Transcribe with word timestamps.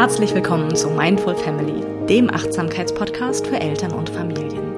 Herzlich 0.00 0.34
willkommen 0.34 0.74
zu 0.74 0.88
Mindful 0.88 1.34
Family, 1.34 1.84
dem 2.08 2.30
Achtsamkeitspodcast 2.30 3.46
für 3.46 3.60
Eltern 3.60 3.92
und 3.92 4.08
Familien. 4.08 4.72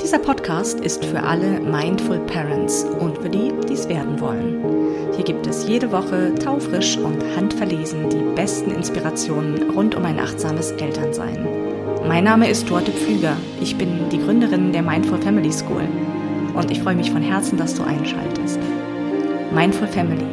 Dieser 0.00 0.20
Podcast 0.20 0.78
ist 0.78 1.04
für 1.04 1.20
alle 1.20 1.58
Mindful 1.58 2.20
Parents 2.20 2.84
und 2.84 3.18
für 3.18 3.28
die, 3.28 3.52
die 3.68 3.72
es 3.72 3.88
werden 3.88 4.20
wollen. 4.20 4.62
Hier 5.16 5.24
gibt 5.24 5.44
es 5.48 5.66
jede 5.66 5.90
Woche 5.90 6.32
taufrisch 6.36 6.96
und 6.96 7.20
handverlesen 7.34 8.08
die 8.10 8.22
besten 8.36 8.70
Inspirationen 8.70 9.70
rund 9.70 9.96
um 9.96 10.04
ein 10.04 10.20
achtsames 10.20 10.70
Elternsein. 10.70 11.48
Mein 12.06 12.22
Name 12.22 12.48
ist 12.48 12.70
Dorte 12.70 12.92
Pflüger. 12.92 13.36
Ich 13.60 13.76
bin 13.76 14.08
die 14.10 14.22
Gründerin 14.22 14.70
der 14.70 14.82
Mindful 14.82 15.20
Family 15.20 15.50
School 15.50 15.82
und 16.54 16.70
ich 16.70 16.80
freue 16.80 16.94
mich 16.94 17.10
von 17.10 17.22
Herzen, 17.22 17.58
dass 17.58 17.74
du 17.74 17.82
einschaltest. 17.82 18.60
Mindful 19.52 19.88
Family 19.88 20.26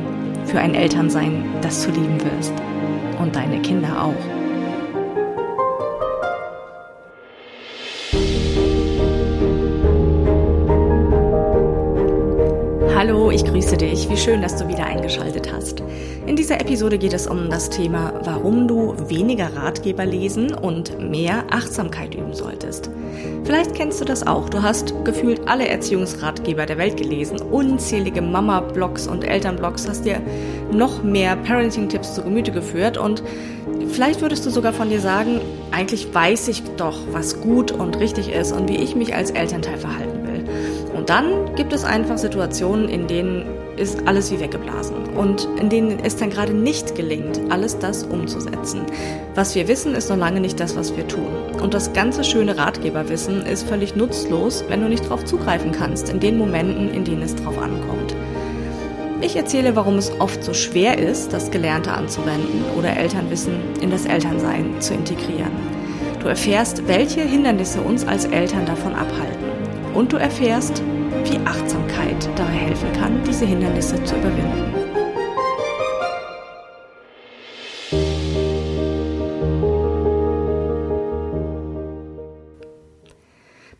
für 0.45 0.59
ein 0.59 0.75
Elternsein, 0.75 1.43
das 1.63 1.83
du 1.83 1.89
lieben 1.89 2.19
wirst 2.23 2.53
und 3.21 3.35
deine 3.35 3.61
Kinder 3.61 4.03
auch. 4.03 4.30
Dich. 13.81 14.07
Wie 14.09 14.17
schön, 14.17 14.43
dass 14.43 14.57
du 14.57 14.67
wieder 14.67 14.85
eingeschaltet 14.85 15.51
hast. 15.51 15.81
In 16.27 16.35
dieser 16.35 16.61
Episode 16.61 16.99
geht 16.99 17.13
es 17.13 17.25
um 17.25 17.49
das 17.49 17.69
Thema, 17.69 18.13
warum 18.23 18.67
du 18.67 18.95
weniger 19.09 19.55
Ratgeber 19.55 20.05
lesen 20.05 20.53
und 20.53 20.99
mehr 20.99 21.45
Achtsamkeit 21.49 22.13
üben 22.13 22.35
solltest. 22.35 22.91
Vielleicht 23.43 23.73
kennst 23.73 23.99
du 23.99 24.05
das 24.05 24.25
auch. 24.27 24.49
Du 24.49 24.61
hast 24.61 24.93
gefühlt 25.03 25.47
alle 25.47 25.67
Erziehungsratgeber 25.67 26.67
der 26.67 26.77
Welt 26.77 26.95
gelesen, 26.95 27.41
unzählige 27.41 28.21
Mama-Blogs 28.21 29.07
und 29.07 29.23
Eltern-Blogs, 29.23 29.89
hast 29.89 30.05
dir 30.05 30.21
noch 30.71 31.01
mehr 31.01 31.35
Parenting-Tipps 31.35 32.13
zu 32.13 32.21
Gemüte 32.21 32.51
geführt 32.51 32.99
und 32.99 33.23
vielleicht 33.89 34.21
würdest 34.21 34.45
du 34.45 34.51
sogar 34.51 34.73
von 34.73 34.89
dir 34.89 34.99
sagen, 34.99 35.41
eigentlich 35.71 36.13
weiß 36.13 36.49
ich 36.49 36.61
doch, 36.77 36.99
was 37.11 37.41
gut 37.41 37.71
und 37.71 37.99
richtig 37.99 38.31
ist 38.31 38.51
und 38.51 38.69
wie 38.69 38.77
ich 38.77 38.95
mich 38.95 39.15
als 39.15 39.31
Elternteil 39.31 39.77
verhalten 39.77 40.27
will. 40.27 40.45
Und 40.95 41.09
dann 41.09 41.55
gibt 41.55 41.73
es 41.73 41.83
einfach 41.83 42.19
Situationen, 42.19 42.87
in 42.87 43.07
denen 43.07 43.60
ist 43.77 44.07
alles 44.07 44.31
wie 44.31 44.39
weggeblasen 44.39 44.95
und 45.17 45.47
in 45.59 45.69
denen 45.69 45.99
es 46.03 46.15
dann 46.15 46.29
gerade 46.29 46.53
nicht 46.53 46.95
gelingt, 46.95 47.39
alles 47.49 47.79
das 47.79 48.03
umzusetzen. 48.03 48.81
Was 49.35 49.55
wir 49.55 49.67
wissen, 49.67 49.95
ist 49.95 50.09
noch 50.09 50.17
lange 50.17 50.39
nicht 50.39 50.59
das, 50.59 50.75
was 50.75 50.95
wir 50.95 51.07
tun. 51.07 51.27
Und 51.61 51.73
das 51.73 51.93
ganze 51.93 52.23
schöne 52.23 52.57
Ratgeberwissen 52.57 53.45
ist 53.45 53.67
völlig 53.67 53.95
nutzlos, 53.95 54.63
wenn 54.67 54.81
du 54.81 54.89
nicht 54.89 55.05
darauf 55.05 55.25
zugreifen 55.25 55.71
kannst, 55.71 56.09
in 56.09 56.19
den 56.19 56.37
Momenten, 56.37 56.93
in 56.93 57.03
denen 57.03 57.21
es 57.21 57.35
drauf 57.35 57.57
ankommt. 57.57 58.15
Ich 59.21 59.35
erzähle, 59.35 59.75
warum 59.75 59.97
es 59.97 60.11
oft 60.19 60.43
so 60.43 60.53
schwer 60.53 60.97
ist, 60.97 61.31
das 61.31 61.51
Gelernte 61.51 61.91
anzuwenden 61.91 62.63
oder 62.77 62.97
Elternwissen 62.97 63.53
in 63.79 63.91
das 63.91 64.05
Elternsein 64.05 64.81
zu 64.81 64.95
integrieren. 64.95 65.51
Du 66.19 66.27
erfährst, 66.27 66.87
welche 66.87 67.21
Hindernisse 67.21 67.81
uns 67.81 68.05
als 68.07 68.25
Eltern 68.25 68.65
davon 68.65 68.93
abhalten. 68.93 69.45
Und 69.93 70.13
du 70.13 70.17
erfährst, 70.17 70.81
wie 71.23 71.37
Achtsamkeit 71.45 72.29
dabei 72.35 72.51
helfen 72.51 72.91
kann, 72.93 73.23
diese 73.23 73.45
Hindernisse 73.45 74.03
zu 74.03 74.15
überwinden. 74.15 74.81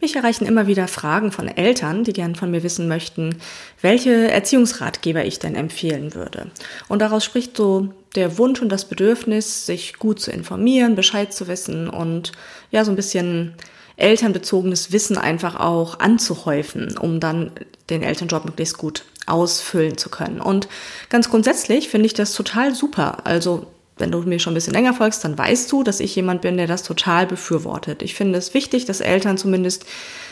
Mich 0.01 0.15
erreichen 0.15 0.47
immer 0.47 0.65
wieder 0.65 0.87
Fragen 0.87 1.31
von 1.31 1.47
Eltern, 1.47 2.03
die 2.03 2.11
gern 2.11 2.33
von 2.33 2.49
mir 2.49 2.63
wissen 2.63 2.87
möchten, 2.87 3.37
welche 3.81 4.31
Erziehungsratgeber 4.31 5.23
ich 5.25 5.37
denn 5.37 5.55
empfehlen 5.55 6.15
würde. 6.15 6.49
Und 6.89 7.03
daraus 7.03 7.23
spricht 7.23 7.55
so 7.55 7.93
der 8.15 8.39
Wunsch 8.39 8.61
und 8.61 8.69
das 8.69 8.85
Bedürfnis, 8.85 9.67
sich 9.67 9.99
gut 9.99 10.19
zu 10.19 10.31
informieren, 10.31 10.95
Bescheid 10.95 11.31
zu 11.31 11.47
wissen 11.47 11.87
und 11.87 12.31
ja, 12.71 12.83
so 12.83 12.91
ein 12.91 12.95
bisschen 12.95 13.53
elternbezogenes 14.01 14.91
Wissen 14.91 15.17
einfach 15.17 15.59
auch 15.59 15.99
anzuhäufen, 15.99 16.97
um 16.97 17.19
dann 17.19 17.51
den 17.89 18.03
Elternjob 18.03 18.45
möglichst 18.45 18.77
gut 18.77 19.05
ausfüllen 19.27 19.97
zu 19.97 20.09
können. 20.09 20.41
Und 20.41 20.67
ganz 21.09 21.29
grundsätzlich 21.29 21.89
finde 21.89 22.07
ich 22.07 22.13
das 22.13 22.33
total 22.33 22.73
super. 22.73 23.25
Also 23.25 23.67
wenn 23.97 24.11
du 24.11 24.19
mir 24.21 24.39
schon 24.39 24.53
ein 24.53 24.55
bisschen 24.55 24.73
länger 24.73 24.93
folgst, 24.93 25.23
dann 25.23 25.37
weißt 25.37 25.71
du, 25.71 25.83
dass 25.83 25.99
ich 25.99 26.15
jemand 26.15 26.41
bin, 26.41 26.57
der 26.57 26.67
das 26.67 26.83
total 26.83 27.27
befürwortet. 27.27 28.01
Ich 28.01 28.15
finde 28.15 28.39
es 28.39 28.53
wichtig, 28.53 28.85
dass 28.85 28.99
Eltern 28.99 29.37
zumindest 29.37 29.85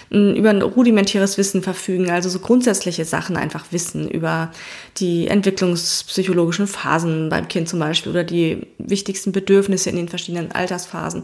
hm, 0.10 0.34
über 0.34 0.50
ein 0.50 0.64
rudimentäres 0.64 1.38
Wissen 1.38 1.62
verfügen, 1.62 2.10
also 2.10 2.30
so 2.30 2.40
grundsätzliche 2.40 3.06
Sachen 3.06 3.38
einfach 3.38 3.66
wissen 3.72 4.10
über 4.10 4.52
die 4.98 5.28
entwicklungspsychologischen 5.28 6.68
Phasen 6.68 7.30
beim 7.30 7.48
Kind 7.48 7.70
zum 7.70 7.80
Beispiel 7.80 8.12
oder 8.12 8.24
die 8.24 8.66
wichtigsten 8.80 9.32
Bedürfnisse 9.32 9.92
in 9.92 9.98
den 9.98 10.10
verschiedenen 10.10 10.52
Altersphasen. 10.52 11.24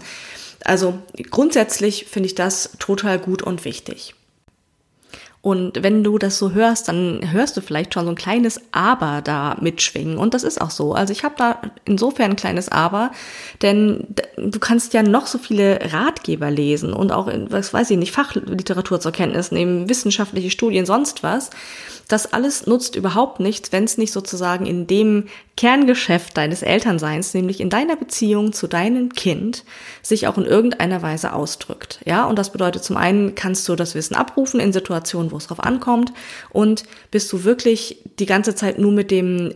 Also 0.66 1.00
grundsätzlich 1.32 2.06
finde 2.06 2.28
ich 2.28 2.36
das 2.36 2.72
total 2.80 3.20
gut 3.20 3.42
und 3.42 3.64
wichtig. 3.66 4.16
Und 5.46 5.84
wenn 5.84 6.04
du 6.04 6.18
das 6.18 6.40
so 6.40 6.54
hörst, 6.54 6.88
dann 6.88 7.32
hörst 7.32 7.56
du 7.56 7.62
vielleicht 7.62 7.94
schon 7.94 8.06
so 8.06 8.10
ein 8.10 8.16
kleines 8.16 8.60
Aber 8.72 9.22
da 9.22 9.56
mitschwingen. 9.62 10.18
Und 10.18 10.34
das 10.34 10.44
ist 10.44 10.60
auch 10.60 10.72
so. 10.72 10.94
Also 10.94 11.14
ich 11.14 11.24
habe 11.24 11.36
da 11.38 11.62
insofern 11.86 12.32
ein 12.32 12.36
kleines 12.36 12.68
Aber, 12.68 13.12
denn 13.62 14.08
du 14.38 14.60
kannst 14.60 14.96
ja 14.96 15.04
noch 15.04 15.28
so 15.28 15.38
viele 15.38 15.94
Ratgeber 15.94 16.50
lesen 16.50 16.94
und 16.94 17.12
auch, 17.12 17.30
was 17.50 17.76
weiß 17.76 17.92
ich 17.92 17.98
nicht, 18.00 18.12
Fachliteratur 18.12 19.00
zur 19.00 19.12
Kenntnis 19.12 19.52
nehmen, 19.52 19.88
wissenschaftliche 19.88 20.50
Studien, 20.50 20.88
sonst 20.88 21.22
was. 21.22 21.52
Das 22.08 22.34
alles 22.34 22.66
nutzt 22.66 22.96
überhaupt 22.96 23.40
nichts, 23.40 23.72
wenn 23.72 23.84
es 23.84 24.00
nicht 24.00 24.14
sozusagen 24.14 24.66
in 24.66 24.88
dem 24.88 25.26
Kerngeschäft 25.58 26.36
deines 26.36 26.64
Elternseins, 26.64 27.34
nämlich 27.34 27.62
in 27.62 27.70
deiner 27.70 27.96
Beziehung 27.96 28.52
zu 28.52 28.68
deinem 28.68 29.14
Kind, 29.14 29.64
sich 30.02 30.28
auch 30.28 30.38
in 30.38 30.44
irgendeiner 30.44 31.02
Weise 31.02 31.32
ausdrückt. 31.32 32.02
Ja, 32.06 32.26
und 32.26 32.38
das 32.38 32.52
bedeutet 32.52 32.84
zum 32.84 32.98
einen 32.98 33.36
kannst 33.36 33.68
du 33.70 33.76
das 33.76 33.96
Wissen 33.96 34.16
abrufen 34.16 34.60
in 34.60 34.74
Situationen, 34.74 35.32
wo 35.32 35.38
es 35.38 35.48
drauf 35.48 35.62
ankommt 35.62 36.12
und 36.50 36.84
bist 37.10 37.32
du 37.32 37.46
wirklich 37.46 38.00
die 38.20 38.26
ganze 38.26 38.54
Zeit 38.54 38.80
nur 38.80 38.92
mit 38.92 39.12
dem 39.12 39.54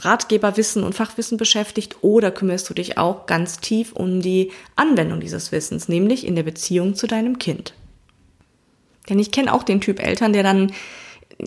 Ratgeberwissen 0.00 0.84
und 0.84 0.94
Fachwissen 0.94 1.36
beschäftigt 1.36 1.96
oder 2.00 2.30
kümmerst 2.30 2.70
du 2.70 2.74
dich 2.74 2.96
auch 2.96 3.26
ganz 3.26 3.60
tief 3.60 3.92
um 3.92 4.22
die 4.22 4.52
Anwendung 4.74 5.20
dieses 5.20 5.52
Wissens, 5.52 5.86
nämlich 5.86 6.26
in 6.26 6.34
der 6.34 6.44
Beziehung 6.44 6.94
zu 6.94 7.06
deinem 7.06 7.38
Kind. 7.38 7.74
Denn 9.10 9.18
ich 9.18 9.32
kenne 9.32 9.52
auch 9.52 9.64
den 9.64 9.82
Typ 9.82 10.02
Eltern, 10.02 10.32
der 10.32 10.44
dann 10.44 10.72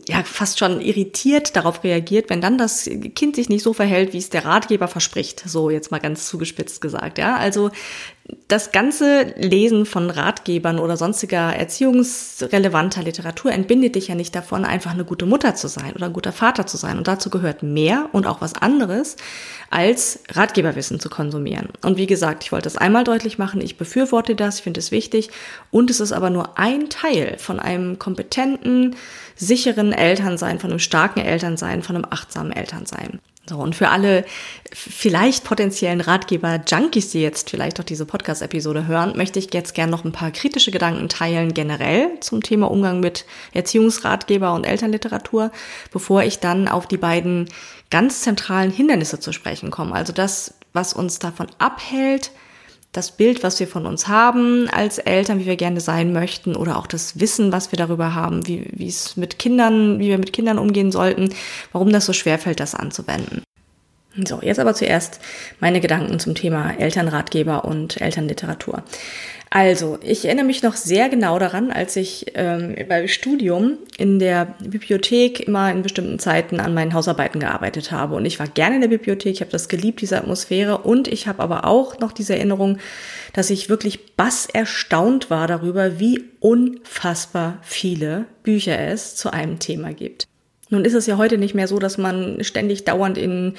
ja 0.07 0.23
fast 0.23 0.59
schon 0.59 0.81
irritiert 0.81 1.55
darauf 1.55 1.83
reagiert, 1.83 2.29
wenn 2.29 2.41
dann 2.41 2.57
das 2.57 2.89
Kind 3.15 3.35
sich 3.35 3.49
nicht 3.49 3.63
so 3.63 3.73
verhält, 3.73 4.13
wie 4.13 4.17
es 4.17 4.29
der 4.29 4.45
Ratgeber 4.45 4.87
verspricht. 4.87 5.43
So 5.47 5.69
jetzt 5.69 5.91
mal 5.91 5.99
ganz 5.99 6.27
zugespitzt 6.27 6.81
gesagt, 6.81 7.17
ja. 7.17 7.35
Also 7.37 7.71
das 8.47 8.71
ganze 8.71 9.33
Lesen 9.37 9.85
von 9.85 10.09
Ratgebern 10.09 10.79
oder 10.79 10.97
sonstiger 10.97 11.55
erziehungsrelevanter 11.55 13.03
Literatur 13.03 13.51
entbindet 13.51 13.95
dich 13.95 14.07
ja 14.07 14.15
nicht 14.15 14.35
davon, 14.35 14.65
einfach 14.65 14.91
eine 14.91 15.05
gute 15.05 15.27
Mutter 15.27 15.53
zu 15.55 15.67
sein 15.67 15.93
oder 15.93 16.07
ein 16.07 16.13
guter 16.13 16.31
Vater 16.31 16.65
zu 16.65 16.77
sein. 16.77 16.97
Und 16.97 17.07
dazu 17.07 17.29
gehört 17.29 17.61
mehr 17.61 18.09
und 18.13 18.25
auch 18.25 18.41
was 18.41 18.55
anderes, 18.55 19.15
als 19.69 20.19
Ratgeberwissen 20.31 20.99
zu 20.99 21.09
konsumieren. 21.09 21.69
Und 21.83 21.97
wie 21.97 22.07
gesagt, 22.07 22.43
ich 22.43 22.51
wollte 22.51 22.65
das 22.65 22.77
einmal 22.77 23.03
deutlich 23.03 23.37
machen, 23.37 23.61
ich 23.61 23.77
befürworte 23.77 24.35
das, 24.35 24.57
ich 24.57 24.63
finde 24.63 24.79
es 24.79 24.91
wichtig. 24.91 25.29
Und 25.69 25.91
es 25.91 25.99
ist 25.99 26.11
aber 26.11 26.31
nur 26.31 26.57
ein 26.57 26.89
Teil 26.89 27.37
von 27.37 27.59
einem 27.59 27.99
kompetenten, 27.99 28.95
sicheren 29.35 29.91
Elternsein, 29.91 30.59
von 30.59 30.71
einem 30.71 30.79
starken 30.79 31.19
Elternsein, 31.19 31.83
von 31.83 31.95
einem 31.95 32.05
achtsamen 32.09 32.51
Elternsein. 32.51 33.19
So, 33.47 33.57
und 33.57 33.75
für 33.75 33.89
alle 33.89 34.25
vielleicht 34.73 35.43
potenziellen 35.43 36.01
Ratgeber-Junkies, 36.01 37.11
die 37.11 37.21
jetzt 37.21 37.51
vielleicht 37.51 37.79
auch 37.79 37.83
diese 37.83 38.05
Podcast-Episode 38.05 38.87
hören, 38.87 39.15
möchte 39.15 39.37
ich 39.37 39.53
jetzt 39.53 39.75
gerne 39.75 39.91
noch 39.91 40.03
ein 40.03 40.11
paar 40.11 40.31
kritische 40.31 40.71
Gedanken 40.71 41.09
teilen, 41.09 41.53
generell 41.53 42.19
zum 42.21 42.41
Thema 42.41 42.71
Umgang 42.71 43.01
mit 43.01 43.25
Erziehungsratgeber 43.53 44.53
und 44.53 44.63
Elternliteratur, 44.63 45.51
bevor 45.91 46.23
ich 46.23 46.39
dann 46.39 46.67
auf 46.67 46.87
die 46.87 46.97
beiden 46.97 47.47
ganz 47.91 48.21
zentralen 48.21 48.71
Hindernisse 48.71 49.19
zu 49.19 49.31
sprechen 49.31 49.69
komme. 49.69 49.93
Also 49.93 50.11
das, 50.11 50.55
was 50.73 50.93
uns 50.93 51.19
davon 51.19 51.47
abhält, 51.59 52.31
das 52.95 53.11
Bild, 53.11 53.43
was 53.43 53.59
wir 53.59 53.67
von 53.67 53.85
uns 53.85 54.07
haben 54.07 54.69
als 54.69 54.97
Eltern, 54.97 55.39
wie 55.39 55.45
wir 55.45 55.55
gerne 55.55 55.81
sein 55.81 56.13
möchten, 56.13 56.55
oder 56.55 56.77
auch 56.77 56.87
das 56.87 57.19
Wissen, 57.19 57.51
was 57.51 57.71
wir 57.71 57.77
darüber 57.77 58.15
haben, 58.15 58.47
wie, 58.47 58.67
wie 58.71 58.87
es 58.87 59.17
mit 59.17 59.39
Kindern, 59.39 59.99
wie 59.99 60.07
wir 60.07 60.17
mit 60.17 60.33
Kindern 60.33 60.59
umgehen 60.59 60.91
sollten, 60.91 61.29
warum 61.71 61.91
das 61.91 62.05
so 62.05 62.13
schwer 62.13 62.39
fällt, 62.39 62.59
das 62.59 62.75
anzuwenden. 62.75 63.43
So, 64.23 64.39
jetzt 64.41 64.59
aber 64.59 64.73
zuerst 64.73 65.19
meine 65.59 65.81
Gedanken 65.81 66.19
zum 66.19 66.35
Thema 66.35 66.71
Elternratgeber 66.71 67.65
und 67.65 67.99
Elternliteratur. 67.99 68.83
Also, 69.49 69.99
ich 70.01 70.25
erinnere 70.25 70.45
mich 70.45 70.63
noch 70.63 70.75
sehr 70.75 71.07
genau 71.09 71.37
daran, 71.37 71.71
als 71.71 71.95
ich 71.95 72.25
ähm, 72.33 72.75
beim 72.89 73.07
Studium 73.07 73.77
in 73.97 74.19
der 74.19 74.55
Bibliothek 74.59 75.41
immer 75.41 75.71
in 75.71 75.81
bestimmten 75.81 76.19
Zeiten 76.19 76.59
an 76.59 76.73
meinen 76.73 76.93
Hausarbeiten 76.93 77.39
gearbeitet 77.39 77.91
habe. 77.91 78.15
Und 78.15 78.25
ich 78.25 78.39
war 78.39 78.47
gerne 78.47 78.75
in 78.75 78.81
der 78.81 78.87
Bibliothek, 78.87 79.33
ich 79.33 79.41
habe 79.41 79.51
das 79.51 79.69
geliebt, 79.69 80.01
diese 80.01 80.17
Atmosphäre. 80.17 80.79
Und 80.79 81.07
ich 81.07 81.27
habe 81.27 81.43
aber 81.43 81.65
auch 81.65 81.99
noch 81.99 82.11
diese 82.11 82.35
Erinnerung, 82.35 82.79
dass 83.33 83.49
ich 83.49 83.69
wirklich 83.69 84.15
bass 84.15 84.47
erstaunt 84.51 85.29
war 85.29 85.47
darüber, 85.47 85.99
wie 85.99 86.23
unfassbar 86.39 87.59
viele 87.61 88.25
Bücher 88.43 88.79
es 88.79 89.15
zu 89.15 89.31
einem 89.31 89.59
Thema 89.59 89.93
gibt. 89.93 90.27
Nun 90.69 90.83
ist 90.83 90.95
es 90.95 91.05
ja 91.05 91.17
heute 91.17 91.37
nicht 91.37 91.53
mehr 91.53 91.67
so, 91.67 91.77
dass 91.79 91.97
man 91.97 92.43
ständig 92.43 92.85
dauernd 92.85 93.17
in 93.17 93.53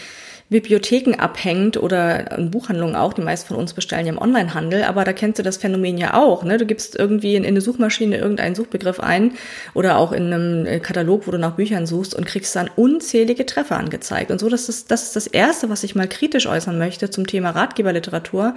Bibliotheken 0.48 1.14
abhängt 1.18 1.76
oder 1.76 2.38
in 2.38 2.52
Buchhandlungen 2.52 2.94
auch. 2.94 3.12
Die 3.12 3.22
meisten 3.22 3.48
von 3.48 3.56
uns 3.56 3.72
bestellen 3.72 4.06
ja 4.06 4.12
im 4.12 4.20
Onlinehandel, 4.20 4.84
aber 4.84 5.04
da 5.04 5.12
kennst 5.12 5.40
du 5.40 5.42
das 5.42 5.56
Phänomen 5.56 5.98
ja 5.98 6.14
auch. 6.14 6.44
Ne? 6.44 6.56
Du 6.56 6.66
gibst 6.66 6.94
irgendwie 6.94 7.34
in, 7.34 7.42
in 7.42 7.50
eine 7.50 7.60
Suchmaschine 7.60 8.16
irgendeinen 8.16 8.54
Suchbegriff 8.54 9.00
ein 9.00 9.32
oder 9.74 9.98
auch 9.98 10.12
in 10.12 10.32
einem 10.32 10.66
äh, 10.66 10.78
Katalog, 10.78 11.26
wo 11.26 11.32
du 11.32 11.38
nach 11.38 11.56
Büchern 11.56 11.86
suchst 11.86 12.14
und 12.14 12.26
kriegst 12.26 12.54
dann 12.54 12.70
unzählige 12.76 13.44
Treffer 13.44 13.76
angezeigt. 13.76 14.30
Und 14.30 14.38
so, 14.38 14.48
das 14.48 14.68
ist, 14.68 14.92
das 14.92 15.02
ist 15.02 15.16
das 15.16 15.26
Erste, 15.26 15.68
was 15.68 15.82
ich 15.82 15.96
mal 15.96 16.08
kritisch 16.08 16.46
äußern 16.46 16.78
möchte 16.78 17.10
zum 17.10 17.26
Thema 17.26 17.50
Ratgeberliteratur. 17.50 18.54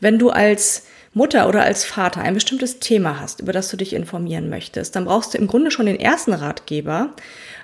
Wenn 0.00 0.20
du 0.20 0.30
als 0.30 0.84
Mutter 1.18 1.48
oder 1.48 1.62
als 1.62 1.84
Vater 1.84 2.22
ein 2.22 2.32
bestimmtes 2.32 2.78
Thema 2.78 3.20
hast, 3.20 3.40
über 3.40 3.52
das 3.52 3.68
du 3.68 3.76
dich 3.76 3.92
informieren 3.92 4.48
möchtest, 4.48 4.96
dann 4.96 5.04
brauchst 5.04 5.34
du 5.34 5.38
im 5.38 5.48
Grunde 5.48 5.70
schon 5.70 5.86
den 5.86 6.00
ersten 6.00 6.32
Ratgeber, 6.32 7.10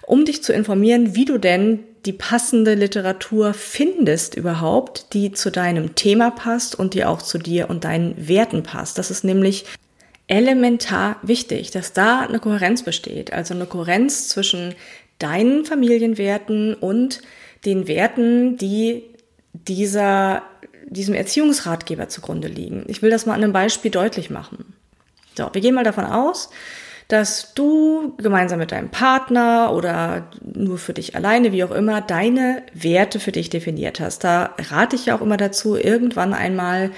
um 0.02 0.26
dich 0.26 0.42
zu 0.42 0.52
informieren, 0.52 1.14
wie 1.14 1.24
du 1.24 1.38
denn 1.38 1.84
die 2.04 2.12
passende 2.12 2.74
Literatur 2.74 3.54
findest 3.54 4.34
überhaupt, 4.34 5.14
die 5.14 5.32
zu 5.32 5.50
deinem 5.50 5.94
Thema 5.94 6.30
passt 6.30 6.78
und 6.78 6.92
die 6.92 7.04
auch 7.04 7.22
zu 7.22 7.38
dir 7.38 7.70
und 7.70 7.84
deinen 7.84 8.28
Werten 8.28 8.62
passt. 8.62 8.98
Das 8.98 9.10
ist 9.10 9.24
nämlich 9.24 9.64
elementar 10.26 11.16
wichtig, 11.22 11.70
dass 11.70 11.92
da 11.92 12.20
eine 12.20 12.40
Kohärenz 12.40 12.82
besteht, 12.82 13.32
also 13.32 13.54
eine 13.54 13.66
Kohärenz 13.66 14.28
zwischen 14.28 14.74
deinen 15.18 15.64
Familienwerten 15.64 16.74
und 16.74 17.22
den 17.64 17.86
Werten, 17.86 18.58
die 18.58 19.04
dieser, 19.52 20.42
diesem 20.88 21.14
Erziehungsratgeber 21.14 22.08
zugrunde 22.08 22.48
liegen. 22.48 22.84
Ich 22.88 23.02
will 23.02 23.10
das 23.10 23.26
mal 23.26 23.34
an 23.34 23.42
einem 23.42 23.52
Beispiel 23.52 23.90
deutlich 23.90 24.30
machen. 24.30 24.74
So, 25.36 25.50
wir 25.52 25.60
gehen 25.60 25.74
mal 25.74 25.84
davon 25.84 26.04
aus, 26.04 26.50
dass 27.08 27.52
du 27.54 28.14
gemeinsam 28.16 28.58
mit 28.58 28.72
deinem 28.72 28.90
Partner 28.90 29.72
oder 29.72 30.28
nur 30.42 30.78
für 30.78 30.94
dich 30.94 31.14
alleine, 31.16 31.52
wie 31.52 31.64
auch 31.64 31.70
immer, 31.70 32.00
deine 32.00 32.62
Werte 32.72 33.20
für 33.20 33.32
dich 33.32 33.50
definiert 33.50 34.00
hast. 34.00 34.24
Da 34.24 34.54
rate 34.70 34.96
ich 34.96 35.06
ja 35.06 35.16
auch 35.16 35.20
immer 35.20 35.36
dazu, 35.36 35.76
irgendwann 35.76 36.32
einmal 36.32 36.92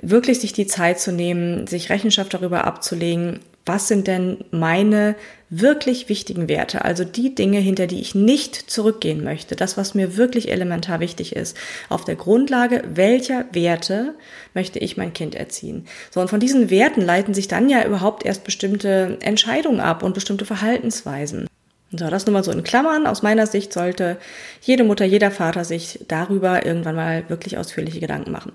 wirklich 0.00 0.40
sich 0.40 0.52
die 0.52 0.66
Zeit 0.66 1.00
zu 1.00 1.12
nehmen, 1.12 1.66
sich 1.66 1.90
Rechenschaft 1.90 2.34
darüber 2.34 2.64
abzulegen, 2.64 3.40
was 3.66 3.88
sind 3.88 4.06
denn 4.06 4.44
meine 4.50 5.16
wirklich 5.50 6.08
wichtigen 6.08 6.48
Werte, 6.48 6.84
also 6.84 7.04
die 7.04 7.34
Dinge, 7.34 7.58
hinter 7.58 7.86
die 7.86 8.00
ich 8.00 8.14
nicht 8.14 8.54
zurückgehen 8.70 9.24
möchte, 9.24 9.56
das, 9.56 9.76
was 9.76 9.94
mir 9.94 10.16
wirklich 10.16 10.50
elementar 10.50 11.00
wichtig 11.00 11.34
ist, 11.34 11.56
auf 11.88 12.04
der 12.04 12.16
Grundlage 12.16 12.82
welcher 12.92 13.46
Werte 13.52 14.14
möchte 14.54 14.78
ich 14.78 14.96
mein 14.96 15.12
Kind 15.12 15.34
erziehen. 15.34 15.86
So, 16.10 16.20
und 16.20 16.28
von 16.28 16.40
diesen 16.40 16.70
Werten 16.70 17.00
leiten 17.00 17.34
sich 17.34 17.48
dann 17.48 17.70
ja 17.70 17.84
überhaupt 17.84 18.24
erst 18.26 18.44
bestimmte 18.44 19.16
Entscheidungen 19.20 19.80
ab 19.80 20.02
und 20.02 20.14
bestimmte 20.14 20.44
Verhaltensweisen. 20.44 21.46
So, 21.90 22.10
das 22.10 22.26
nur 22.26 22.34
mal 22.34 22.44
so 22.44 22.52
in 22.52 22.64
Klammern. 22.64 23.06
Aus 23.06 23.22
meiner 23.22 23.46
Sicht 23.46 23.72
sollte 23.72 24.18
jede 24.60 24.84
Mutter, 24.84 25.06
jeder 25.06 25.30
Vater 25.30 25.64
sich 25.64 26.00
darüber 26.06 26.66
irgendwann 26.66 26.96
mal 26.96 27.24
wirklich 27.28 27.56
ausführliche 27.56 28.00
Gedanken 28.00 28.30
machen. 28.30 28.52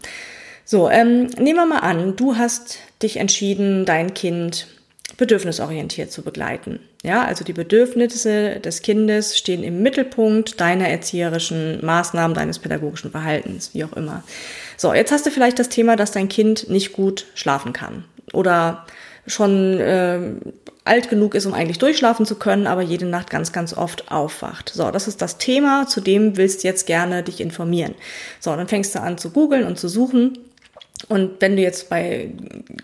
So, 0.66 0.90
ähm, 0.90 1.28
nehmen 1.40 1.57
wir 1.57 1.66
mal 1.66 1.80
an, 1.80 2.16
du 2.16 2.38
hast 2.38 2.78
dich 3.01 3.18
entschieden, 3.18 3.86
dein 3.86 4.13
Kind 4.13 4.68
bedürfnisorientiert 5.18 6.12
zu 6.12 6.24
begleiten. 6.24 6.80
Ja, 7.04 7.24
also 7.24 7.44
die 7.44 7.54
Bedürfnisse 7.54 8.60
des 8.60 8.81
Kindes 8.81 9.38
stehen 9.38 9.63
im 9.63 9.81
Mittelpunkt 9.81 10.60
deiner 10.60 10.88
erzieherischen 10.88 11.86
Maßnahmen, 11.86 12.36
deines 12.36 12.60
pädagogischen 12.60 13.12
Verhaltens, 13.12 13.74
wie 13.74 13.83
auch 13.83 13.94
immer. 13.94 14.24
So, 14.77 14.94
jetzt 14.94 15.12
hast 15.12 15.25
du 15.25 15.31
vielleicht 15.31 15.60
das 15.60 15.69
Thema, 15.69 15.95
dass 15.95 16.12
dein 16.12 16.30
Kind 16.30 16.69
nicht 16.69 16.94
gut 16.94 17.27
schlafen 17.36 17.74
kann 17.74 18.06
oder 18.31 18.86
schon 19.27 19.80
äh, 19.80 20.19
alt 20.86 21.10
genug 21.10 21.36
ist, 21.36 21.45
um 21.45 21.54
eigentlich 21.54 21.77
durchschlafen 21.77 22.25
zu 22.25 22.36
können, 22.36 22.68
aber 22.68 22.81
jede 22.81 23.06
Nacht 23.06 23.30
ganz, 23.30 23.54
ganz 23.54 23.74
oft 23.74 24.12
aufwacht. 24.12 24.69
So, 24.74 24.92
das 24.92 25.07
ist 25.07 25.21
das 25.21 25.38
Thema, 25.38 25.88
zu 25.88 26.01
dem 26.01 26.36
willst 26.36 26.63
du 26.63 26.68
jetzt 26.68 26.88
gerne 26.88 27.24
dich 27.24 27.39
informieren. 27.39 27.95
So, 28.39 28.54
dann 28.56 28.68
fängst 28.68 28.95
du 28.95 29.00
an 29.00 29.18
zu 29.18 29.30
googeln 29.30 29.66
und 29.66 29.80
zu 29.80 29.88
suchen 29.88 30.38
und 31.10 31.42
wenn 31.42 31.56
du 31.56 31.62
jetzt 31.62 31.90
bei 31.90 32.30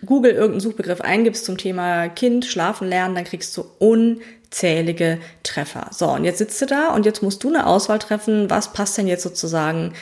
Google 0.05 0.31
irgendeinen 0.31 0.59
Suchbegriff 0.59 1.01
eingibst 1.01 1.45
zum 1.45 1.57
Thema 1.57 2.09
Kind, 2.09 2.45
Schlafen 2.45 2.87
lernen, 2.87 3.15
dann 3.15 3.23
kriegst 3.23 3.55
du 3.55 3.65
unzählige 3.79 5.19
Treffer. 5.43 5.87
So, 5.91 6.11
und 6.11 6.23
jetzt 6.23 6.39
sitzt 6.39 6.61
du 6.61 6.65
da 6.65 6.93
und 6.93 7.05
jetzt 7.05 7.23
musst 7.23 7.43
du 7.43 7.49
eine 7.49 7.65
Auswahl 7.65 7.99
treffen, 7.99 8.49
was 8.49 8.73
passt 8.73 8.97
denn 8.97 9.07
jetzt 9.07 9.23
sozusagen 9.23 9.93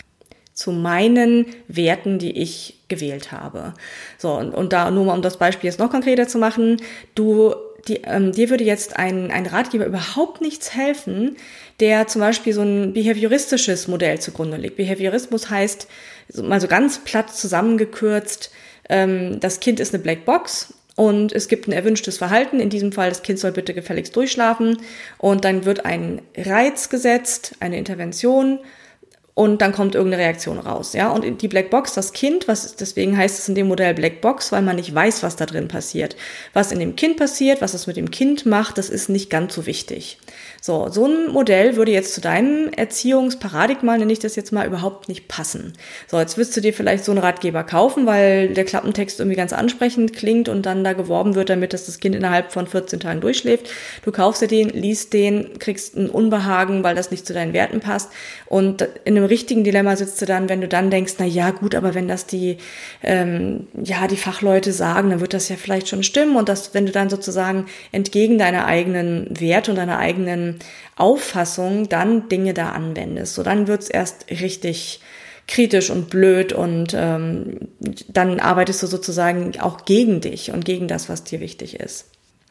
zu 0.53 0.71
meinen 0.71 1.45
Werten, 1.67 2.17
die 2.17 2.31
ich 2.31 2.79
gewählt 2.87 3.31
habe. 3.31 3.73
So, 4.17 4.33
und, 4.33 4.53
und 4.53 4.73
da 4.73 4.89
nur 4.89 5.05
mal 5.05 5.13
um 5.13 5.21
das 5.21 5.37
Beispiel 5.37 5.69
jetzt 5.69 5.79
noch 5.79 5.91
konkreter 5.91 6.27
zu 6.27 6.39
machen, 6.39 6.81
du 7.13 7.53
die, 7.87 8.01
ähm, 8.03 8.31
dir 8.31 8.49
würde 8.49 8.63
jetzt 8.63 8.97
ein, 8.97 9.31
ein 9.31 9.45
Ratgeber 9.45 9.85
überhaupt 9.85 10.41
nichts 10.41 10.73
helfen, 10.75 11.37
der 11.79 12.07
zum 12.07 12.21
Beispiel 12.21 12.53
so 12.53 12.61
ein 12.61 12.93
behavioristisches 12.93 13.87
Modell 13.87 14.19
zugrunde 14.19 14.57
legt. 14.57 14.77
Behaviorismus 14.77 15.49
heißt, 15.49 15.87
mal 16.41 16.59
so 16.59 16.67
ganz 16.67 16.99
platt 16.99 17.33
zusammengekürzt, 17.35 18.51
ähm, 18.89 19.39
das 19.39 19.59
Kind 19.59 19.79
ist 19.79 19.93
eine 19.93 20.03
Blackbox 20.03 20.73
und 20.95 21.31
es 21.31 21.47
gibt 21.47 21.67
ein 21.67 21.73
erwünschtes 21.73 22.17
Verhalten. 22.17 22.59
In 22.59 22.69
diesem 22.69 22.91
Fall, 22.91 23.09
das 23.09 23.21
Kind 23.21 23.37
soll 23.37 23.51
bitte 23.51 23.75
gefälligst 23.75 24.15
durchschlafen. 24.15 24.79
Und 25.19 25.45
dann 25.45 25.63
wird 25.63 25.85
ein 25.85 26.21
Reiz 26.35 26.89
gesetzt, 26.89 27.55
eine 27.59 27.77
Intervention 27.77 28.59
und 29.37 29.61
dann 29.61 29.71
kommt 29.71 29.93
irgendeine 29.93 30.23
Reaktion 30.23 30.57
raus, 30.57 30.93
ja. 30.93 31.11
Und 31.11 31.43
die 31.43 31.47
Blackbox, 31.47 31.93
das 31.93 32.11
Kind, 32.11 32.47
was 32.47 32.75
deswegen 32.75 33.15
heißt 33.15 33.37
es 33.37 33.47
in 33.47 33.53
dem 33.53 33.67
Modell 33.67 33.93
Blackbox, 33.93 34.51
weil 34.51 34.63
man 34.63 34.77
nicht 34.77 34.95
weiß, 34.95 35.21
was 35.21 35.35
da 35.35 35.45
drin 35.45 35.67
passiert. 35.67 36.15
Was 36.53 36.71
in 36.71 36.79
dem 36.79 36.95
Kind 36.95 37.17
passiert, 37.17 37.61
was 37.61 37.75
es 37.75 37.85
mit 37.85 37.97
dem 37.97 38.09
Kind 38.09 38.47
macht, 38.47 38.79
das 38.79 38.89
ist 38.89 39.09
nicht 39.09 39.29
ganz 39.29 39.53
so 39.53 39.67
wichtig. 39.67 40.17
So, 40.67 40.89
so 40.89 41.05
ein 41.05 41.31
Modell 41.31 41.77
würde 41.77 41.93
jetzt 41.93 42.13
zu 42.13 42.19
deinem 42.19 42.67
Erziehungsparadigma, 42.67 43.97
nenne 43.97 44.11
ich 44.11 44.19
das 44.19 44.35
jetzt 44.35 44.51
mal, 44.51 44.67
überhaupt 44.67 45.07
nicht 45.07 45.29
passen. 45.29 45.71
So, 46.07 46.19
jetzt 46.19 46.37
wirst 46.37 46.57
du 46.57 46.59
dir 46.59 46.73
vielleicht 46.73 47.05
so 47.05 47.13
einen 47.13 47.21
Ratgeber 47.21 47.63
kaufen, 47.63 48.05
weil 48.05 48.49
der 48.49 48.65
Klappentext 48.65 49.21
irgendwie 49.21 49.37
ganz 49.37 49.53
ansprechend 49.53 50.11
klingt 50.11 50.49
und 50.49 50.65
dann 50.65 50.83
da 50.83 50.91
geworben 50.91 51.35
wird 51.35 51.49
damit, 51.49 51.71
dass 51.71 51.85
das 51.85 52.01
Kind 52.01 52.15
innerhalb 52.15 52.51
von 52.51 52.67
14 52.67 52.99
Tagen 52.99 53.21
durchschläft. 53.21 53.69
Du 54.03 54.11
kaufst 54.11 54.41
dir 54.41 54.49
den, 54.49 54.67
liest 54.67 55.13
den, 55.13 55.57
kriegst 55.57 55.95
ein 55.95 56.09
Unbehagen, 56.09 56.83
weil 56.83 56.95
das 56.95 57.11
nicht 57.11 57.25
zu 57.25 57.33
deinen 57.33 57.53
Werten 57.53 57.79
passt 57.79 58.11
und 58.49 58.81
in 59.03 59.17
einem 59.17 59.25
richtigen 59.25 59.63
Dilemma 59.63 59.95
sitzt 59.95 60.21
du 60.21 60.25
dann, 60.25 60.47
wenn 60.47 60.61
du 60.61 60.67
dann 60.67 60.89
denkst, 60.89 61.13
na 61.17 61.25
ja, 61.25 61.51
gut, 61.51 61.75
aber 61.75 61.93
wenn 61.93 62.07
das 62.07 62.25
die, 62.25 62.57
ähm, 63.03 63.67
ja, 63.81 64.07
die 64.07 64.15
Fachleute 64.15 64.71
sagen, 64.71 65.09
dann 65.09 65.19
wird 65.19 65.33
das 65.33 65.49
ja 65.49 65.57
vielleicht 65.57 65.89
schon 65.89 66.03
stimmen. 66.03 66.37
Und 66.37 66.47
das, 66.47 66.73
wenn 66.73 66.85
du 66.85 66.91
dann 66.91 67.09
sozusagen 67.09 67.65
entgegen 67.91 68.37
deiner 68.37 68.65
eigenen 68.65 69.27
Werte 69.39 69.71
und 69.71 69.77
deiner 69.77 69.99
eigenen 69.99 70.56
Auffassung 70.95 71.89
dann 71.89 72.29
Dinge 72.29 72.53
da 72.53 72.69
anwendest, 72.69 73.35
so 73.35 73.43
dann 73.43 73.67
wird's 73.67 73.89
erst 73.89 74.29
richtig 74.29 75.01
kritisch 75.47 75.89
und 75.89 76.09
blöd 76.09 76.51
und 76.51 76.93
ähm, 76.93 77.69
dann 78.09 78.39
arbeitest 78.39 78.83
du 78.83 78.87
sozusagen 78.87 79.59
auch 79.59 79.85
gegen 79.85 80.19
dich 80.19 80.51
und 80.51 80.65
gegen 80.65 80.87
das, 80.87 81.07
was 81.07 81.23
dir 81.23 81.39
wichtig 81.39 81.79
ist. 81.79 82.05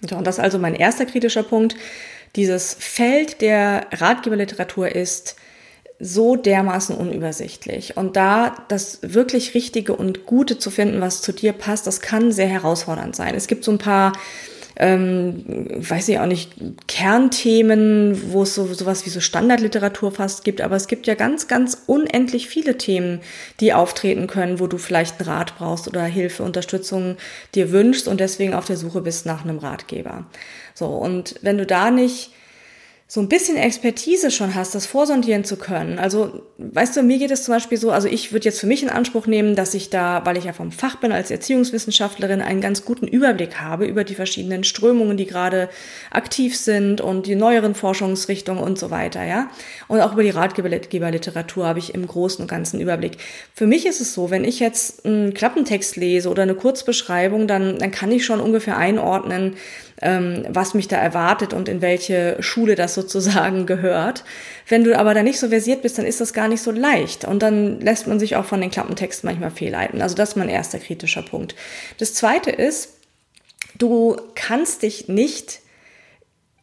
So, 0.08 0.16
und 0.16 0.26
das 0.26 0.38
ist 0.38 0.44
also 0.44 0.58
mein 0.58 0.75
erster 0.75 1.04
kritischer 1.04 1.42
Punkt. 1.42 1.76
Dieses 2.36 2.75
Feld 2.78 3.40
der 3.40 3.86
Ratgeberliteratur 3.92 4.94
ist 4.94 5.36
so 5.98 6.36
dermaßen 6.36 6.94
unübersichtlich. 6.94 7.96
Und 7.96 8.16
da 8.16 8.54
das 8.68 8.98
wirklich 9.02 9.54
Richtige 9.54 9.94
und 9.94 10.26
Gute 10.26 10.58
zu 10.58 10.70
finden, 10.70 11.00
was 11.00 11.22
zu 11.22 11.32
dir 11.32 11.52
passt, 11.52 11.86
das 11.86 12.00
kann 12.00 12.32
sehr 12.32 12.48
herausfordernd 12.48 13.16
sein. 13.16 13.34
Es 13.34 13.46
gibt 13.46 13.64
so 13.64 13.72
ein 13.72 13.78
paar 13.78 14.12
ähm, 14.78 15.45
weiß 15.76 16.09
ich 16.09 16.18
auch 16.18 16.26
nicht, 16.26 16.52
Kernthemen, 16.87 18.33
wo 18.33 18.42
es 18.42 18.54
so 18.54 18.66
sowas 18.73 19.06
wie 19.06 19.11
so 19.11 19.21
Standardliteratur 19.21 20.12
fast 20.12 20.45
gibt, 20.45 20.61
aber 20.61 20.76
es 20.76 20.87
gibt 20.87 21.06
ja 21.06 21.14
ganz, 21.14 21.49
ganz 21.49 21.83
unendlich 21.87 22.49
viele 22.49 22.76
Themen, 22.76 23.21
die 23.61 23.73
auftreten 23.73 24.26
können, 24.26 24.61
wo 24.61 24.66
du 24.66 24.76
vielleicht 24.76 25.18
einen 25.18 25.30
Rat 25.30 25.56
brauchst 25.56 25.88
oder 25.88 26.04
Hilfe, 26.04 26.42
Unterstützung 26.42 27.16
dir 27.54 27.73
wünschst 27.73 28.06
und 28.06 28.21
deswegen 28.21 28.54
auf 28.54 28.66
der 28.66 28.76
Suche 28.76 29.00
bist 29.00 29.25
nach 29.25 29.45
einem 29.45 29.59
Ratgeber. 29.59 30.26
So, 30.75 30.87
und 30.87 31.37
wenn 31.40 31.56
du 31.56 31.64
da 31.64 31.90
nicht 31.90 32.33
so 33.08 33.20
ein 33.20 33.28
bisschen 33.28 33.56
Expertise 33.56 34.32
schon 34.32 34.56
hast, 34.56 34.75
das 34.75 34.84
vorsondieren 34.86 35.44
zu 35.44 35.56
können. 35.56 36.00
Also, 36.00 36.42
weißt 36.58 36.96
du, 36.96 37.04
mir 37.04 37.18
geht 37.18 37.30
es 37.30 37.44
zum 37.44 37.54
Beispiel 37.54 37.78
so, 37.78 37.92
also 37.92 38.08
ich 38.08 38.32
würde 38.32 38.46
jetzt 38.46 38.58
für 38.58 38.66
mich 38.66 38.82
in 38.82 38.88
Anspruch 38.88 39.28
nehmen, 39.28 39.54
dass 39.54 39.75
ich 39.75 39.90
da, 39.90 40.22
weil 40.25 40.36
ich 40.36 40.42
ja 40.42 40.52
vom 40.52 40.72
Fach 40.72 40.96
bin 40.96 41.12
als 41.12 41.30
Erziehungswissenschaftlerin, 41.30 42.40
einen 42.40 42.60
ganz 42.60 42.84
guten 42.84 43.06
Überblick 43.06 43.60
habe 43.60 43.86
über 43.86 44.02
die 44.02 44.16
verschiedenen 44.16 44.64
Strömungen, 44.64 45.16
die 45.16 45.26
gerade 45.26 45.68
aktiv 46.10 46.56
sind 46.56 47.00
und 47.00 47.28
die 47.28 47.36
neueren 47.36 47.76
Forschungsrichtungen 47.76 48.60
und 48.60 48.76
so 48.76 48.90
weiter, 48.90 49.22
ja. 49.25 49.50
Und 49.86 50.00
auch 50.00 50.14
über 50.14 50.25
die 50.25 50.30
Ratgeberliteratur 50.30 51.64
habe 51.64 51.78
ich 51.78 51.94
im 51.94 52.08
Großen 52.08 52.42
und 52.42 52.48
Ganzen 52.48 52.80
Überblick. 52.80 53.18
Für 53.54 53.68
mich 53.68 53.86
ist 53.86 54.00
es 54.00 54.14
so, 54.14 54.30
wenn 54.30 54.42
ich 54.42 54.58
jetzt 54.58 55.06
einen 55.06 55.32
Klappentext 55.32 55.94
lese 55.94 56.28
oder 56.28 56.42
eine 56.42 56.56
Kurzbeschreibung, 56.56 57.46
dann, 57.46 57.78
dann 57.78 57.92
kann 57.92 58.10
ich 58.10 58.25
schon 58.25 58.40
ungefähr 58.40 58.76
einordnen, 58.76 59.54
was 60.00 60.74
mich 60.74 60.88
da 60.88 60.96
erwartet 60.96 61.54
und 61.54 61.68
in 61.68 61.80
welche 61.80 62.36
Schule 62.40 62.74
das 62.74 62.94
sozusagen 62.94 63.64
gehört. 63.64 64.24
Wenn 64.68 64.84
du 64.84 64.98
aber 64.98 65.14
da 65.14 65.22
nicht 65.22 65.40
so 65.40 65.48
versiert 65.48 65.80
bist, 65.80 65.96
dann 65.96 66.04
ist 66.04 66.20
das 66.20 66.34
gar 66.34 66.48
nicht 66.48 66.60
so 66.60 66.70
leicht. 66.70 67.24
Und 67.24 67.42
dann 67.42 67.80
lässt 67.80 68.06
man 68.06 68.20
sich 68.20 68.36
auch 68.36 68.44
von 68.44 68.60
den 68.60 68.70
Klappentexten 68.70 69.26
manchmal 69.26 69.50
fehlleiten. 69.50 70.02
Also 70.02 70.14
das 70.14 70.30
ist 70.30 70.36
mein 70.36 70.50
erster 70.50 70.78
kritischer 70.78 71.22
Punkt. 71.22 71.54
Das 71.98 72.12
zweite 72.12 72.50
ist, 72.50 72.90
du 73.78 74.16
kannst 74.34 74.82
dich 74.82 75.08
nicht 75.08 75.60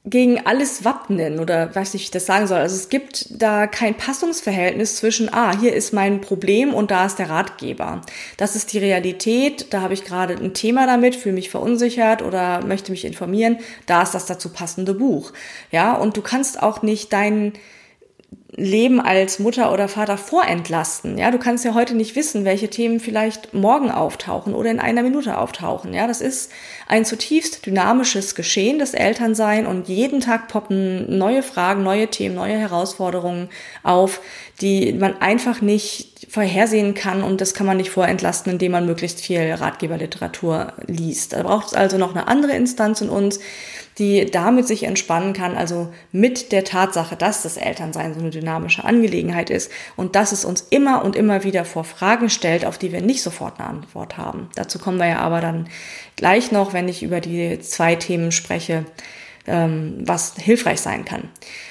gegen 0.05 0.45
alles 0.45 0.83
wappnen 0.83 1.39
oder 1.39 1.73
weiß 1.73 1.93
ich 1.93 2.11
das 2.11 2.25
sagen 2.25 2.45
soll. 2.45 2.59
Also 2.59 2.75
es 2.75 2.89
gibt 2.89 3.41
da 3.41 3.67
kein 3.67 3.95
Passungsverhältnis 3.95 4.97
zwischen, 4.97 5.33
ah, 5.33 5.57
hier 5.57 5.73
ist 5.73 5.93
mein 5.93 6.19
Problem 6.19 6.73
und 6.73 6.91
da 6.91 7.05
ist 7.05 7.19
der 7.19 7.29
Ratgeber. 7.29 8.01
Das 8.35 8.57
ist 8.57 8.73
die 8.73 8.79
Realität, 8.79 9.67
da 9.73 9.81
habe 9.81 9.93
ich 9.93 10.03
gerade 10.03 10.33
ein 10.33 10.53
Thema 10.53 10.87
damit, 10.87 11.15
fühle 11.15 11.35
mich 11.35 11.49
verunsichert 11.49 12.21
oder 12.21 12.65
möchte 12.65 12.91
mich 12.91 13.05
informieren, 13.05 13.59
da 13.85 14.01
ist 14.01 14.13
das 14.13 14.25
dazu 14.25 14.49
passende 14.49 14.93
Buch. 14.93 15.31
Ja, 15.71 15.93
und 15.93 16.17
du 16.17 16.21
kannst 16.21 16.61
auch 16.61 16.81
nicht 16.81 17.13
deinen 17.13 17.53
Leben 18.55 19.01
als 19.01 19.39
Mutter 19.39 19.73
oder 19.73 19.87
Vater 19.87 20.17
vorentlasten. 20.17 21.17
Ja, 21.17 21.31
du 21.31 21.39
kannst 21.39 21.65
ja 21.65 21.73
heute 21.73 21.95
nicht 21.95 22.15
wissen, 22.15 22.45
welche 22.45 22.69
Themen 22.69 22.99
vielleicht 22.99 23.53
morgen 23.53 23.89
auftauchen 23.89 24.53
oder 24.53 24.69
in 24.69 24.79
einer 24.79 25.01
Minute 25.01 25.37
auftauchen. 25.39 25.93
Ja, 25.93 26.05
das 26.05 26.21
ist 26.21 26.51
ein 26.87 27.03
zutiefst 27.03 27.65
dynamisches 27.65 28.35
Geschehen, 28.35 28.77
das 28.77 28.93
Elternsein 28.93 29.65
und 29.65 29.87
jeden 29.87 30.19
Tag 30.19 30.49
poppen 30.49 31.17
neue 31.17 31.41
Fragen, 31.41 31.83
neue 31.83 32.07
Themen, 32.07 32.35
neue 32.35 32.57
Herausforderungen 32.57 33.49
auf, 33.81 34.21
die 34.61 34.93
man 34.93 35.19
einfach 35.19 35.61
nicht 35.61 36.27
vorhersehen 36.29 36.93
kann 36.93 37.23
und 37.23 37.41
das 37.41 37.53
kann 37.53 37.65
man 37.65 37.77
nicht 37.77 37.89
vorentlasten, 37.89 38.53
indem 38.53 38.71
man 38.73 38.85
möglichst 38.85 39.21
viel 39.21 39.51
Ratgeberliteratur 39.51 40.73
liest. 40.85 41.33
Da 41.33 41.43
braucht 41.43 41.67
es 41.67 41.73
also 41.73 41.97
noch 41.97 42.15
eine 42.15 42.27
andere 42.27 42.53
Instanz 42.53 43.01
in 43.01 43.09
uns, 43.09 43.39
die 43.99 44.25
damit 44.25 44.67
sich 44.67 44.83
entspannen 44.83 45.33
kann, 45.33 45.55
also 45.55 45.93
mit 46.11 46.51
der 46.51 46.63
Tatsache, 46.63 47.15
dass 47.15 47.43
das 47.43 47.57
Elternsein 47.57 48.13
so 48.13 48.19
eine 48.19 48.31
dynamische 48.31 48.83
Angelegenheit 48.83 49.49
ist 49.49 49.71
und 49.95 50.15
dass 50.15 50.31
es 50.31 50.45
uns 50.45 50.61
immer 50.69 51.03
und 51.03 51.15
immer 51.15 51.43
wieder 51.43 51.65
vor 51.65 51.83
Fragen 51.83 52.29
stellt, 52.29 52.65
auf 52.65 52.77
die 52.77 52.91
wir 52.91 53.01
nicht 53.01 53.21
sofort 53.21 53.59
eine 53.59 53.69
Antwort 53.69 54.17
haben. 54.17 54.49
Dazu 54.55 54.79
kommen 54.79 54.97
wir 54.97 55.07
ja 55.07 55.19
aber 55.19 55.41
dann 55.41 55.67
gleich 56.15 56.51
noch, 56.51 56.73
wenn 56.73 56.87
ich 56.87 57.03
über 57.03 57.19
die 57.19 57.59
zwei 57.59 57.95
Themen 57.95 58.31
spreche, 58.31 58.85
ähm, 59.45 59.97
was 59.99 60.35
hilfreich 60.37 60.79
sein 60.79 61.05
kann. 61.05 61.29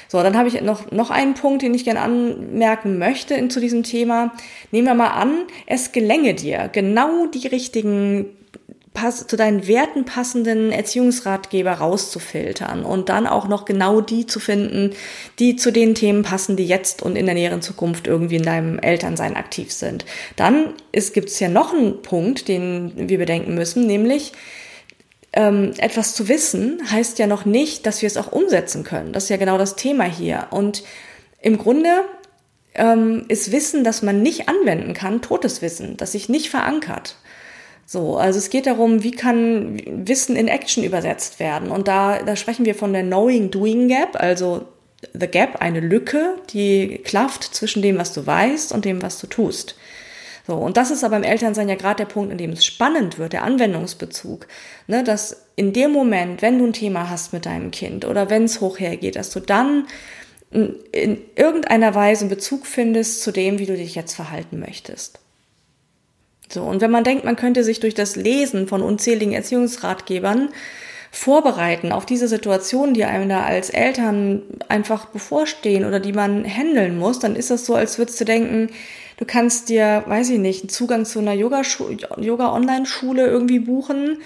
So, 0.09 0.23
dann 0.23 0.37
habe 0.37 0.49
ich 0.49 0.61
noch, 0.61 0.91
noch 0.91 1.11
einen 1.11 1.35
Punkt, 1.35 1.63
den 1.63 1.73
ich 1.73 1.85
gerne 1.85 2.01
anmerken 2.01 2.99
möchte 2.99 3.35
in, 3.35 3.49
zu 3.49 3.61
diesem 3.61 3.83
Thema. 3.83 4.33
Nehmen 4.71 4.87
wir 4.87 4.95
mal 4.95 5.09
an, 5.09 5.45
es 5.67 5.93
gelänge 5.93 6.35
dir, 6.35 6.69
genau 6.71 7.27
die 7.27 7.47
richtigen 7.47 8.27
pass 8.95 9.27
zu 9.27 9.37
deinen 9.37 9.67
Werten 9.67 10.05
passenden 10.05 10.71
Erziehungsratgeber 10.71 11.73
rauszufiltern 11.73 12.85
und 12.85 13.09
dann 13.09 13.27
auch 13.27 13.49
noch 13.49 13.65
genau 13.65 14.01
die 14.01 14.27
zu 14.27 14.39
finden, 14.39 14.93
die 15.39 15.57
zu 15.57 15.71
den 15.71 15.95
Themen 15.95 16.23
passen, 16.23 16.57
die 16.57 16.67
jetzt 16.67 17.03
und 17.03 17.17
in 17.17 17.27
der 17.27 17.35
näheren 17.35 17.63
Zukunft 17.63 18.07
irgendwie 18.07 18.37
in 18.37 18.43
deinem 18.43 18.79
Elternsein 18.79 19.37
aktiv 19.37 19.73
sind. 19.73 20.05
Dann 20.37 20.75
gibt 20.93 21.31
es 21.31 21.41
ja 21.41 21.49
noch 21.49 21.73
einen 21.73 22.03
Punkt, 22.03 22.49
den 22.49 23.09
wir 23.09 23.19
bedenken 23.19 23.55
müssen, 23.55 23.87
nämlich 23.87 24.33
ähm, 25.33 25.73
etwas 25.79 26.15
zu 26.15 26.29
wissen 26.29 26.83
heißt 26.91 27.19
ja 27.19 27.27
noch 27.27 27.45
nicht, 27.47 27.87
dass 27.87 28.03
wir 28.03 28.07
es 28.07 28.19
auch 28.19 28.33
umsetzen 28.33 28.85
können. 28.85 29.13
Das 29.13 29.25
ist 29.25 29.31
ja 29.31 29.39
genau 29.39 29.57
das 29.57 29.77
Thema 29.77 30.05
hier. 30.05 30.49
Und 30.51 30.83
im 31.41 31.57
Grunde 31.57 31.89
ähm, 32.75 33.25
ist 33.29 33.51
Wissen, 33.51 33.85
das 33.85 34.03
man 34.03 34.23
nicht 34.23 34.49
anwenden 34.49 34.93
kann, 34.93 35.23
totes 35.23 35.63
Wissen, 35.63 35.97
das 35.97 36.13
sich 36.13 36.29
nicht 36.29 36.51
verankert. 36.51 37.17
So, 37.93 38.17
also 38.17 38.39
es 38.39 38.49
geht 38.49 38.67
darum, 38.67 39.03
wie 39.03 39.11
kann 39.11 39.77
Wissen 39.85 40.35
in 40.35 40.49
Action 40.49 40.83
übersetzt 40.83 41.39
werden. 41.39 41.71
Und 41.71 41.89
da, 41.89 42.23
da 42.23 42.37
sprechen 42.37 42.65
wir 42.65 42.75
von 42.75 42.95
der 42.95 43.03
Knowing-Doing 43.03 43.89
Gap, 43.89 44.17
also 44.19 44.63
the 45.13 45.27
Gap, 45.27 45.61
eine 45.61 45.81
Lücke, 45.81 46.37
die 46.55 47.03
klafft 47.05 47.55
zwischen 47.55 47.83
dem, 47.83 47.99
was 47.99 48.15
du 48.15 48.27
weißt 48.27 48.73
und 48.73 48.87
dem, 48.87 49.03
was 49.03 49.19
du 49.19 49.27
tust. 49.27 49.77
So, 50.47 50.55
und 50.55 50.79
das 50.79 50.91
ist 50.91 51.05
aber 51.05 51.19
im 51.19 51.23
Elternsein 51.23 51.69
ja 51.69 51.75
gerade 51.75 52.07
der 52.07 52.11
Punkt, 52.11 52.33
in 52.33 52.39
dem 52.39 52.53
es 52.53 52.65
spannend 52.65 53.19
wird, 53.19 53.35
der 53.35 53.43
Anwendungsbezug. 53.43 54.49
Ne, 54.87 55.05
dass 55.05 55.43
in 55.57 55.75
dem 55.75 55.93
Moment, 55.93 56.41
wenn 56.41 56.59
du 56.59 56.65
ein 56.65 56.73
Thema 56.73 57.11
hast 57.11 57.35
mit 57.35 57.45
deinem 57.45 57.73
Kind 57.73 58.07
oder 58.07 58.31
wenn 58.31 58.45
es 58.45 58.63
hoch 58.63 58.81
hergeht, 58.81 59.17
dass 59.17 59.29
du 59.29 59.41
dann 59.41 59.87
in 60.51 61.19
irgendeiner 61.37 61.95
Weise 61.95 62.23
einen 62.23 62.31
Bezug 62.31 62.65
findest 62.65 63.23
zu 63.23 63.33
dem, 63.33 63.59
wie 63.59 63.67
du 63.67 63.77
dich 63.77 63.95
jetzt 63.95 64.15
verhalten 64.15 64.61
möchtest. 64.61 65.22
So, 66.53 66.63
und 66.63 66.81
wenn 66.81 66.91
man 66.91 67.05
denkt, 67.05 67.25
man 67.25 67.37
könnte 67.37 67.65
sich 67.65 67.81
durch 67.81 67.95
das 67.95 68.17
Lesen 68.17 68.69
von 68.69 68.83
unzähligen 68.83 69.33
Erziehungsratgebern 69.33 70.51
vorbereiten 71.11 71.93
auf 71.93 72.07
diese 72.07 72.27
Situationen, 72.29 72.95
die 72.95 73.05
einem 73.05 73.29
da 73.29 73.43
als 73.43 73.71
Eltern 73.71 74.43
einfach 74.69 75.07
bevorstehen 75.07 75.85
oder 75.85 76.01
die 76.01 76.13
man 76.13 76.45
handeln 76.45 76.99
muss, 76.99 77.19
dann 77.19 77.37
ist 77.37 77.51
das 77.51 77.67
so, 77.67 77.75
als 77.75 77.99
würdest 77.99 78.21
du 78.21 78.25
denken, 78.25 78.71
du 79.19 79.25
kannst 79.27 79.69
dir, 79.69 80.05
weiß 80.07 80.31
ich 80.31 80.39
nicht, 80.39 80.63
einen 80.63 80.71
Zugang 80.71 81.05
zu 81.05 81.19
einer 81.19 81.35
Yoga-Online-Schule 81.35 83.27
irgendwie 83.27 83.59
buchen 83.59 84.19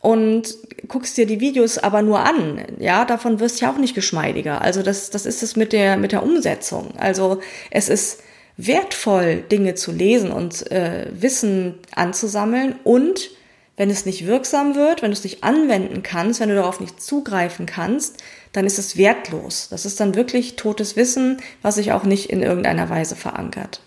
und 0.00 0.56
guckst 0.88 1.16
dir 1.16 1.26
die 1.26 1.38
Videos 1.38 1.78
aber 1.78 2.02
nur 2.02 2.20
an. 2.20 2.60
Ja, 2.78 3.04
davon 3.04 3.38
wirst 3.38 3.60
du 3.60 3.66
ja 3.66 3.72
auch 3.72 3.78
nicht 3.78 3.94
geschmeidiger. 3.94 4.60
Also 4.60 4.82
das, 4.82 5.10
das 5.10 5.26
ist 5.26 5.44
es 5.44 5.54
mit 5.54 5.72
der, 5.72 5.96
mit 5.96 6.10
der 6.10 6.24
Umsetzung. 6.24 6.94
Also 6.98 7.40
es 7.70 7.88
ist, 7.88 8.20
wertvoll, 8.66 9.42
Dinge 9.42 9.74
zu 9.74 9.92
lesen 9.92 10.32
und 10.32 10.70
äh, 10.70 11.06
Wissen 11.12 11.78
anzusammeln 11.94 12.76
und 12.84 13.30
wenn 13.76 13.90
es 13.90 14.04
nicht 14.04 14.26
wirksam 14.26 14.74
wird, 14.74 15.02
wenn 15.02 15.10
du 15.10 15.16
es 15.16 15.24
nicht 15.24 15.42
anwenden 15.42 16.02
kannst, 16.02 16.40
wenn 16.40 16.50
du 16.50 16.54
darauf 16.54 16.78
nicht 16.78 17.02
zugreifen 17.02 17.66
kannst, 17.66 18.22
dann 18.52 18.66
ist 18.66 18.78
es 18.78 18.96
wertlos. 18.96 19.68
Das 19.70 19.86
ist 19.86 19.98
dann 19.98 20.14
wirklich 20.14 20.56
totes 20.56 20.94
Wissen, 20.94 21.38
was 21.62 21.76
sich 21.76 21.92
auch 21.92 22.04
nicht 22.04 22.28
in 22.30 22.42
irgendeiner 22.42 22.90
Weise 22.90 23.16
verankert. 23.16 23.80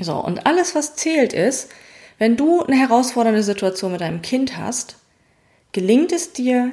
So, 0.00 0.14
und 0.14 0.46
alles, 0.46 0.74
was 0.74 0.94
zählt, 0.94 1.32
ist, 1.32 1.70
wenn 2.18 2.36
du 2.36 2.62
eine 2.62 2.76
herausfordernde 2.76 3.42
Situation 3.42 3.92
mit 3.92 4.00
deinem 4.00 4.22
Kind 4.22 4.56
hast, 4.56 4.96
gelingt 5.72 6.12
es 6.12 6.32
dir, 6.32 6.72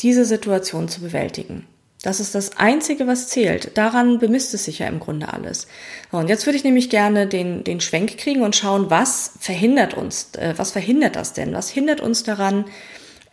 diese 0.00 0.24
Situation 0.24 0.88
zu 0.88 1.00
bewältigen. 1.00 1.66
Das 2.02 2.20
ist 2.20 2.34
das 2.34 2.56
Einzige, 2.56 3.06
was 3.08 3.26
zählt. 3.26 3.76
Daran 3.76 4.18
bemisst 4.18 4.54
es 4.54 4.64
sich 4.64 4.78
ja 4.78 4.86
im 4.86 5.00
Grunde 5.00 5.32
alles. 5.32 5.66
So, 6.12 6.18
und 6.18 6.28
jetzt 6.28 6.46
würde 6.46 6.56
ich 6.56 6.64
nämlich 6.64 6.90
gerne 6.90 7.26
den, 7.26 7.64
den 7.64 7.80
Schwenk 7.80 8.18
kriegen 8.18 8.42
und 8.42 8.54
schauen, 8.54 8.88
was 8.88 9.32
verhindert 9.40 9.94
uns, 9.94 10.30
äh, 10.36 10.54
was 10.56 10.70
verhindert 10.70 11.16
das 11.16 11.32
denn? 11.32 11.54
Was 11.54 11.70
hindert 11.70 12.00
uns 12.00 12.22
daran, 12.22 12.66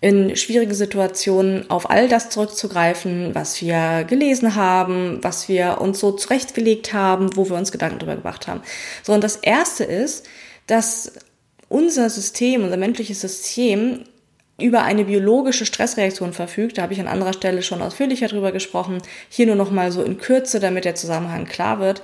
in 0.02 0.36
schwierigen 0.36 0.74
Situationen 0.74 1.70
auf 1.70 1.90
all 1.90 2.08
das 2.08 2.30
zurückzugreifen, 2.30 3.34
was 3.34 3.62
wir 3.62 4.04
gelesen 4.04 4.56
haben, 4.56 5.20
was 5.24 5.48
wir 5.48 5.80
uns 5.82 6.00
so 6.00 6.12
zurechtgelegt 6.12 6.94
haben, 6.94 7.36
wo 7.36 7.50
wir 7.50 7.58
uns 7.58 7.72
Gedanken 7.72 8.00
darüber 8.00 8.18
gemacht 8.18 8.48
haben. 8.48 8.62
So, 9.04 9.14
und 9.14 9.24
das 9.24 9.38
erste 9.38 9.84
ist, 9.84 10.28
dass 10.68 11.14
unser 11.70 12.10
System, 12.10 12.64
unser 12.64 12.78
menschliches 12.78 13.22
System 13.22 14.04
über 14.58 14.84
eine 14.84 15.06
biologische 15.06 15.66
Stressreaktion 15.66 16.34
verfügt. 16.34 16.78
Da 16.78 16.84
habe 16.84 16.94
ich 16.94 17.00
an 17.00 17.08
anderer 17.08 17.34
Stelle 17.34 17.62
schon 17.62 17.82
ausführlicher 17.82 18.28
drüber 18.28 18.52
gesprochen. 18.52 19.00
Hier 19.30 19.48
nur 19.48 19.56
noch 19.56 19.72
mal 19.72 19.92
so 19.92 20.02
in 20.02 20.18
Kürze, 20.18 20.60
damit 20.60 20.86
der 20.86 20.96
Zusammenhang 20.96 21.46
klar 21.46 21.80
wird. 21.80 22.02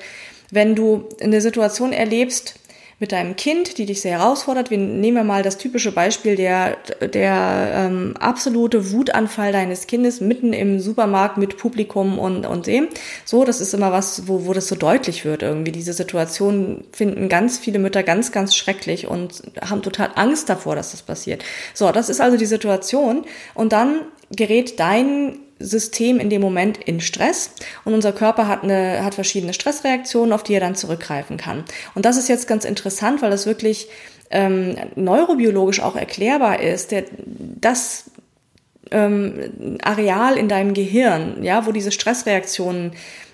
Wenn 0.52 0.76
du 0.76 1.08
eine 1.22 1.40
Situation 1.40 1.94
erlebst, 1.94 2.56
mit 3.02 3.12
deinem 3.12 3.36
Kind, 3.36 3.80
die 3.80 3.88
dich 3.88 4.00
sehr 4.00 4.20
herausfordert. 4.20 4.70
Wir 4.70 4.78
nehmen 4.78 5.26
mal 5.26 5.42
das 5.42 5.58
typische 5.58 5.92
Beispiel 5.92 6.36
der, 6.36 6.78
der 7.02 7.72
ähm, 7.74 8.14
absolute 8.20 8.92
Wutanfall 8.92 9.52
deines 9.52 9.88
Kindes 9.88 10.22
mitten 10.22 10.54
im 10.54 10.80
Supermarkt 10.80 11.36
mit 11.38 11.58
Publikum 11.58 12.20
und, 12.20 12.46
und 12.46 12.68
dem. 12.68 12.88
So, 13.26 13.44
das 13.44 13.60
ist 13.60 13.74
immer 13.74 13.92
was, 13.92 14.28
wo, 14.28 14.46
wo 14.46 14.54
das 14.54 14.68
so 14.68 14.76
deutlich 14.76 15.26
wird 15.26 15.42
irgendwie. 15.42 15.72
Diese 15.72 15.94
Situation 15.94 16.84
finden 16.92 17.28
ganz 17.28 17.58
viele 17.58 17.80
Mütter 17.80 18.04
ganz, 18.04 18.32
ganz 18.32 18.56
schrecklich 18.56 19.08
und 19.08 19.42
haben 19.60 19.82
total 19.82 20.12
Angst 20.14 20.48
davor, 20.48 20.76
dass 20.76 20.92
das 20.92 21.02
passiert. 21.02 21.44
So, 21.74 21.92
das 21.92 22.08
ist 22.08 22.22
also 22.22 22.38
die 22.38 22.46
Situation. 22.46 23.26
Und 23.56 23.74
dann 23.74 24.02
gerät 24.30 24.80
dein 24.80 25.40
System 25.64 26.20
in 26.20 26.30
dem 26.30 26.42
Moment 26.42 26.78
in 26.78 27.00
Stress 27.00 27.52
und 27.86 27.94
unser 27.94 28.12
Körper 28.12 28.48
hat, 28.48 28.64
eine, 28.64 29.04
hat 29.04 29.16
verschiedene 29.16 29.54
Stressreaktionen, 29.54 30.34
auf 30.34 30.44
die 30.44 30.54
er 30.54 30.60
dann 30.60 30.76
zurückgreifen 30.76 31.38
kann. 31.38 31.64
Und 31.96 32.06
das 32.06 32.18
ist 32.18 32.30
jetzt 32.30 32.48
ganz 32.48 32.66
interessant, 32.66 33.22
weil 33.22 33.32
das 33.32 33.46
wirklich 33.46 33.88
ähm, 34.32 34.76
neurobiologisch 34.96 35.82
auch 35.82 35.96
erklärbar 35.96 36.62
ist. 36.62 36.92
Der, 36.92 37.04
das 37.60 38.06
ähm, 38.92 39.78
Areal 39.84 40.38
in 40.38 40.50
deinem 40.50 40.74
Gehirn, 40.74 41.44
ja, 41.44 41.66
wo 41.66 41.72
diese 41.72 41.92
Stressreaktionen 41.92 42.94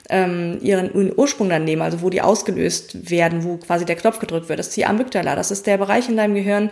ähm, 0.10 0.58
ihren 0.62 0.92
Ursprung 1.18 1.50
dann 1.50 1.66
nehmen, 1.66 1.82
also 1.82 2.02
wo 2.02 2.10
die 2.10 2.22
ausgelöst 2.22 3.10
werden, 3.10 3.44
wo 3.44 3.58
quasi 3.58 3.86
der 3.86 3.96
Knopf 3.96 4.20
gedrückt 4.20 4.50
wird, 4.50 4.60
das 4.60 4.70
ist 4.70 4.78
die 4.78 4.86
Amygdala. 4.86 5.36
Das 5.36 5.52
ist 5.52 5.68
der 5.68 5.78
Bereich 5.78 6.08
in 6.08 6.18
deinem 6.18 6.36
Gehirn, 6.36 6.70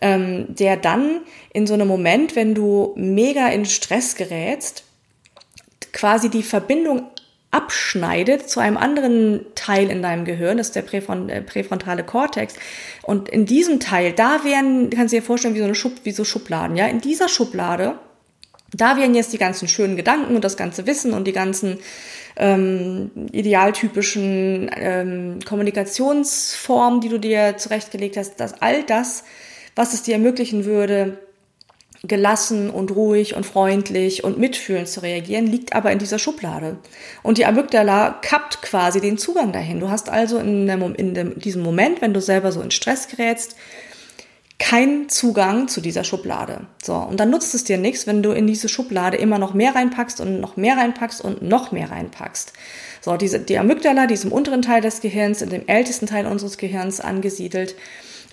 ähm, 0.00 0.46
der 0.48 0.76
dann 0.76 1.20
in 1.52 1.66
so 1.66 1.74
einem 1.74 1.88
Moment, 1.88 2.36
wenn 2.36 2.54
du 2.54 2.92
mega 2.96 3.48
in 3.48 3.64
Stress 3.64 4.16
gerätst, 4.16 4.84
quasi 5.92 6.28
die 6.28 6.42
Verbindung 6.42 7.06
abschneidet 7.54 8.50
zu 8.50 8.58
einem 8.58 8.76
anderen 8.76 9.46
Teil 9.54 9.88
in 9.88 10.02
deinem 10.02 10.24
Gehirn, 10.24 10.58
das 10.58 10.70
ist 10.70 10.76
der 10.76 10.92
äh, 10.92 11.40
präfrontale 11.40 12.02
Kortex. 12.02 12.54
Und 13.02 13.28
in 13.28 13.46
diesem 13.46 13.78
Teil, 13.78 14.12
da 14.12 14.42
wären, 14.42 14.90
kannst 14.90 15.12
du 15.12 15.18
dir 15.18 15.22
vorstellen, 15.22 15.54
wie 15.54 15.60
so 15.60 15.64
eine 15.64 15.76
Schub, 15.76 15.92
wie 16.02 16.10
so 16.10 16.24
Schubladen, 16.24 16.76
ja, 16.76 16.86
in 16.88 17.00
dieser 17.00 17.28
Schublade, 17.28 17.96
da 18.72 18.96
wären 18.96 19.14
jetzt 19.14 19.32
die 19.32 19.38
ganzen 19.38 19.68
schönen 19.68 19.94
Gedanken 19.94 20.34
und 20.34 20.42
das 20.42 20.56
ganze 20.56 20.86
Wissen 20.88 21.12
und 21.12 21.28
die 21.28 21.32
ganzen 21.32 21.78
ähm, 22.36 23.12
idealtypischen 23.30 24.68
ähm, 24.76 25.38
Kommunikationsformen, 25.44 27.00
die 27.00 27.08
du 27.08 27.18
dir 27.18 27.56
zurechtgelegt 27.56 28.16
hast, 28.16 28.40
dass 28.40 28.60
all 28.60 28.82
das 28.82 29.22
was 29.74 29.94
es 29.94 30.02
dir 30.02 30.14
ermöglichen 30.14 30.64
würde, 30.64 31.18
gelassen 32.06 32.70
und 32.70 32.90
ruhig 32.94 33.34
und 33.34 33.46
freundlich 33.46 34.24
und 34.24 34.38
mitfühlend 34.38 34.88
zu 34.88 35.00
reagieren, 35.00 35.46
liegt 35.46 35.74
aber 35.74 35.90
in 35.90 35.98
dieser 35.98 36.18
Schublade. 36.18 36.76
Und 37.22 37.38
die 37.38 37.46
Amygdala 37.46 38.18
kappt 38.20 38.62
quasi 38.62 39.00
den 39.00 39.18
Zugang 39.18 39.52
dahin. 39.52 39.80
Du 39.80 39.90
hast 39.90 40.10
also 40.10 40.38
in, 40.38 40.66
dem, 40.66 40.94
in 40.94 41.14
dem, 41.14 41.38
diesem 41.38 41.62
Moment, 41.62 42.02
wenn 42.02 42.14
du 42.14 42.20
selber 42.20 42.52
so 42.52 42.60
in 42.60 42.70
Stress 42.70 43.08
gerätst, 43.08 43.56
keinen 44.58 45.08
Zugang 45.08 45.68
zu 45.68 45.80
dieser 45.80 46.04
Schublade. 46.04 46.66
So, 46.82 46.94
und 46.94 47.18
dann 47.18 47.30
nutzt 47.30 47.54
es 47.54 47.64
dir 47.64 47.76
nichts, 47.76 48.06
wenn 48.06 48.22
du 48.22 48.30
in 48.30 48.46
diese 48.46 48.68
Schublade 48.68 49.16
immer 49.16 49.38
noch 49.38 49.52
mehr 49.52 49.74
reinpackst 49.74 50.20
und 50.20 50.40
noch 50.40 50.56
mehr 50.56 50.76
reinpackst 50.76 51.20
und 51.22 51.42
noch 51.42 51.72
mehr 51.72 51.90
reinpackst. 51.90 52.52
So, 53.00 53.16
diese, 53.16 53.40
die 53.40 53.58
Amygdala, 53.58 54.06
die 54.06 54.14
ist 54.14 54.24
im 54.24 54.32
unteren 54.32 54.62
Teil 54.62 54.80
des 54.80 55.00
Gehirns, 55.00 55.42
in 55.42 55.50
dem 55.50 55.66
ältesten 55.66 56.06
Teil 56.06 56.26
unseres 56.26 56.56
Gehirns 56.56 57.00
angesiedelt. 57.00 57.74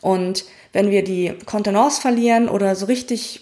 Und 0.02 0.46
wenn 0.74 0.90
wir 0.92 1.04
die 1.04 1.34
Kontenance 1.46 2.02
verlieren 2.02 2.50
oder 2.50 2.76
so 2.76 2.86
richtig 2.86 3.42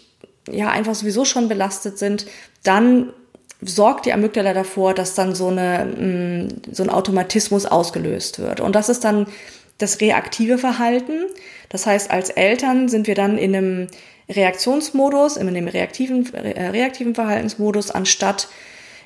ja 0.49 0.69
einfach 0.69 0.95
sowieso 0.95 1.25
schon 1.25 1.47
belastet 1.47 1.97
sind, 1.97 2.25
dann 2.63 3.13
sorgt 3.61 4.05
die 4.05 4.13
Amygdala 4.13 4.53
davor, 4.53 4.93
dass 4.93 5.15
dann 5.15 5.35
so, 5.35 5.47
eine, 5.47 5.85
mm, 5.85 6.73
so 6.73 6.83
ein 6.83 6.89
Automatismus 6.89 7.65
ausgelöst 7.65 8.39
wird. 8.39 8.59
Und 8.59 8.73
das 8.73 8.89
ist 8.89 9.03
dann 9.03 9.27
das 9.77 10.01
reaktive 10.01 10.57
Verhalten. 10.57 11.25
Das 11.69 11.85
heißt, 11.85 12.09
als 12.11 12.29
Eltern 12.29 12.89
sind 12.89 13.07
wir 13.07 13.15
dann 13.15 13.37
in 13.37 13.55
einem 13.55 13.87
Reaktionsmodus, 14.29 15.37
in 15.37 15.47
einem 15.47 15.67
reaktiven, 15.67 16.33
äh, 16.33 16.67
reaktiven 16.67 17.15
Verhaltensmodus, 17.15 17.91
anstatt 17.91 18.47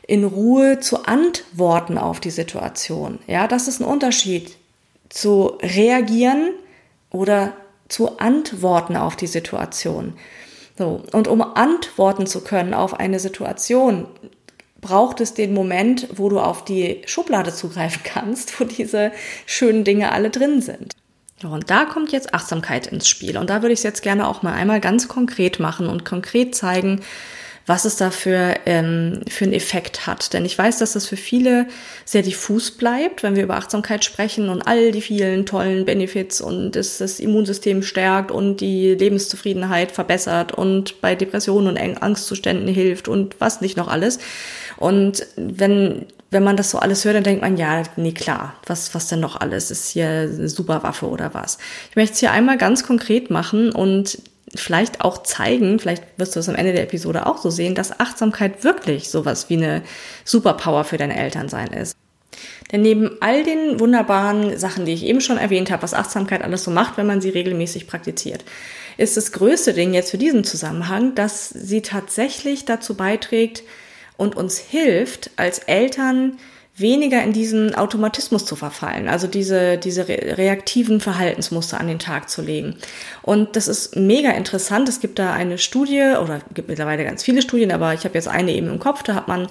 in 0.06 0.24
Ruhe 0.24 0.80
zu 0.80 1.06
antworten 1.06 1.98
auf 1.98 2.20
die 2.20 2.30
Situation. 2.30 3.20
Ja, 3.28 3.48
das 3.48 3.68
ist 3.68 3.80
ein 3.80 3.86
Unterschied 3.86 4.58
zu 5.10 5.58
reagieren 5.62 6.54
oder 7.14 7.54
zu 7.88 8.18
antworten 8.18 8.98
auf 8.98 9.16
die 9.16 9.28
Situation. 9.28 10.16
So. 10.78 11.04
Und 11.14 11.30
um 11.30 11.42
antworten 11.42 12.26
zu 12.26 12.44
können 12.44 12.74
auf 12.74 13.00
eine 13.00 13.20
Situation, 13.20 14.08
braucht 14.82 15.22
es 15.22 15.34
den 15.34 15.54
Moment, 15.54 16.08
wo 16.16 16.28
du 16.28 16.40
auf 16.40 16.66
die 16.66 17.02
Schublade 17.06 17.54
zugreifen 17.54 18.02
kannst, 18.04 18.60
wo 18.60 18.66
diese 18.66 19.14
schönen 19.46 19.86
Dinge 19.86 20.12
alle 20.12 20.30
drin 20.30 20.62
sind. 20.62 20.94
Und 21.44 21.70
da 21.70 21.86
kommt 21.86 22.12
jetzt 22.12 22.34
Achtsamkeit 22.34 22.88
ins 22.88 23.08
Spiel. 23.08 23.38
Und 23.38 23.50
da 23.50 23.62
würde 23.62 23.74
ich 23.74 23.80
es 23.80 23.84
jetzt 23.84 24.02
gerne 24.02 24.28
auch 24.28 24.44
mal 24.44 24.54
einmal 24.54 24.80
ganz 24.80 25.08
konkret 25.08 25.60
machen 25.60 25.88
und 25.88 26.06
konkret 26.06 26.56
zeigen, 26.56 27.02
was 27.66 27.86
es 27.86 27.96
da 27.96 28.12
für, 28.12 28.56
ähm, 28.66 29.22
für 29.30 29.46
einen 29.46 29.54
Effekt 29.54 30.06
hat. 30.06 30.34
Denn 30.34 30.44
ich 30.46 30.58
weiß, 30.58 30.80
dass 30.80 30.94
das 30.94 31.08
für 31.08 31.18
viele 31.18 31.68
sehr 32.06 32.22
diffus 32.22 32.72
bleibt, 32.72 33.24
wenn 33.24 33.36
wir 33.36 33.44
über 33.44 33.56
Achtsamkeit 33.56 34.04
sprechen 34.04 34.50
und 34.50 34.62
all 34.64 34.92
die 34.92 35.02
vielen 35.02 35.46
tollen 35.46 35.86
Benefits 35.86 36.42
und 36.42 36.76
es 36.76 36.98
das 36.98 37.20
Immunsystem 37.20 37.82
stärkt 37.82 38.32
und 38.32 38.58
die 38.58 38.96
Lebenszufriedenheit 38.96 39.92
verbessert 39.92 40.52
und 40.52 41.00
bei 41.02 41.16
Depressionen 41.16 41.78
und 41.78 42.02
Angstzuständen 42.02 42.68
hilft 42.68 43.08
und 43.08 43.36
was 43.40 43.62
nicht 43.62 43.78
noch 43.78 43.88
alles. 43.88 44.20
Und 44.78 45.26
wenn 45.38 46.06
wenn 46.34 46.44
man 46.44 46.58
das 46.58 46.72
so 46.72 46.80
alles 46.80 47.06
hört, 47.06 47.16
dann 47.16 47.24
denkt 47.24 47.44
man, 47.44 47.58
ja, 47.58 47.84
nee, 47.96 48.12
klar, 48.12 48.56
was, 48.66 48.94
was 48.96 49.08
denn 49.08 49.20
noch 49.20 49.40
alles? 49.40 49.72
Ist 49.72 49.92
hier 49.92 50.08
eine 50.08 50.50
super 50.50 50.84
Waffe 50.84 51.08
oder 51.08 51.34
was? 51.36 51.60
Ich 51.92 51.96
möchte 51.96 52.14
es 52.14 52.20
hier 52.20 52.32
einmal 52.32 52.58
ganz 52.58 52.84
konkret 52.84 53.30
machen 53.30 53.72
und 53.72 54.18
vielleicht 54.56 55.02
auch 55.02 55.24
zeigen, 55.24 55.80
vielleicht 55.80 56.04
wirst 56.18 56.36
du 56.36 56.40
es 56.40 56.50
am 56.50 56.56
Ende 56.56 56.74
der 56.74 56.84
Episode 56.84 57.26
auch 57.26 57.40
so 57.40 57.50
sehen, 57.50 57.76
dass 57.76 58.00
Achtsamkeit 58.00 58.64
wirklich 58.64 59.10
sowas 59.10 59.50
wie 59.50 59.58
eine 59.58 59.84
Superpower 60.26 60.84
für 60.84 60.98
deine 60.98 61.18
Eltern 61.18 61.50
sein 61.50 61.70
ist. 61.70 61.96
Denn 62.72 62.82
neben 62.82 63.18
all 63.20 63.44
den 63.44 63.80
wunderbaren 63.80 64.58
Sachen, 64.58 64.86
die 64.86 64.94
ich 64.94 65.06
eben 65.06 65.22
schon 65.22 65.38
erwähnt 65.38 65.70
habe, 65.72 65.84
was 65.84 65.94
Achtsamkeit 65.94 66.42
alles 66.42 66.64
so 66.64 66.72
macht, 66.72 66.98
wenn 66.98 67.06
man 67.06 67.22
sie 67.22 67.30
regelmäßig 67.30 67.88
praktiziert, 67.88 68.44
ist 68.98 69.18
das 69.18 69.32
größte 69.32 69.74
Ding 69.74 69.94
jetzt 69.94 70.12
für 70.12 70.18
diesen 70.18 70.44
Zusammenhang, 70.44 71.16
dass 71.16 71.50
sie 71.50 71.82
tatsächlich 71.82 72.66
dazu 72.66 72.96
beiträgt 72.96 73.64
und 74.18 74.36
uns 74.36 74.58
hilft, 74.58 75.32
als 75.36 75.60
Eltern 75.60 76.38
weniger 76.76 77.22
in 77.22 77.34
diesen 77.34 77.76
Automatismus 77.76 78.46
zu 78.46 78.56
verfallen, 78.56 79.08
also 79.08 79.28
diese, 79.28 79.78
diese 79.78 80.08
reaktiven 80.08 81.00
Verhaltensmuster 81.00 81.80
an 81.80 81.88
den 81.88 82.00
Tag 82.00 82.30
zu 82.30 82.42
legen. 82.42 82.76
Und 83.22 83.56
das 83.56 83.68
ist 83.68 83.96
mega 83.96 84.32
interessant. 84.32 84.90
Es 84.90 85.00
gibt 85.00 85.20
da 85.20 85.34
eine 85.34 85.60
Studie, 85.60 86.16
oder 86.22 86.42
gibt 86.54 86.70
mittlerweile 86.70 87.04
ganz 87.04 87.24
viele 87.24 87.44
Studien, 87.44 87.72
aber 87.72 87.94
ich 87.94 88.06
habe 88.06 88.16
jetzt 88.16 88.28
eine 88.28 88.52
eben 88.54 88.70
im 88.70 88.80
Kopf, 88.80 89.04
da 89.04 89.14
hat 89.14 89.28
man 89.28 89.48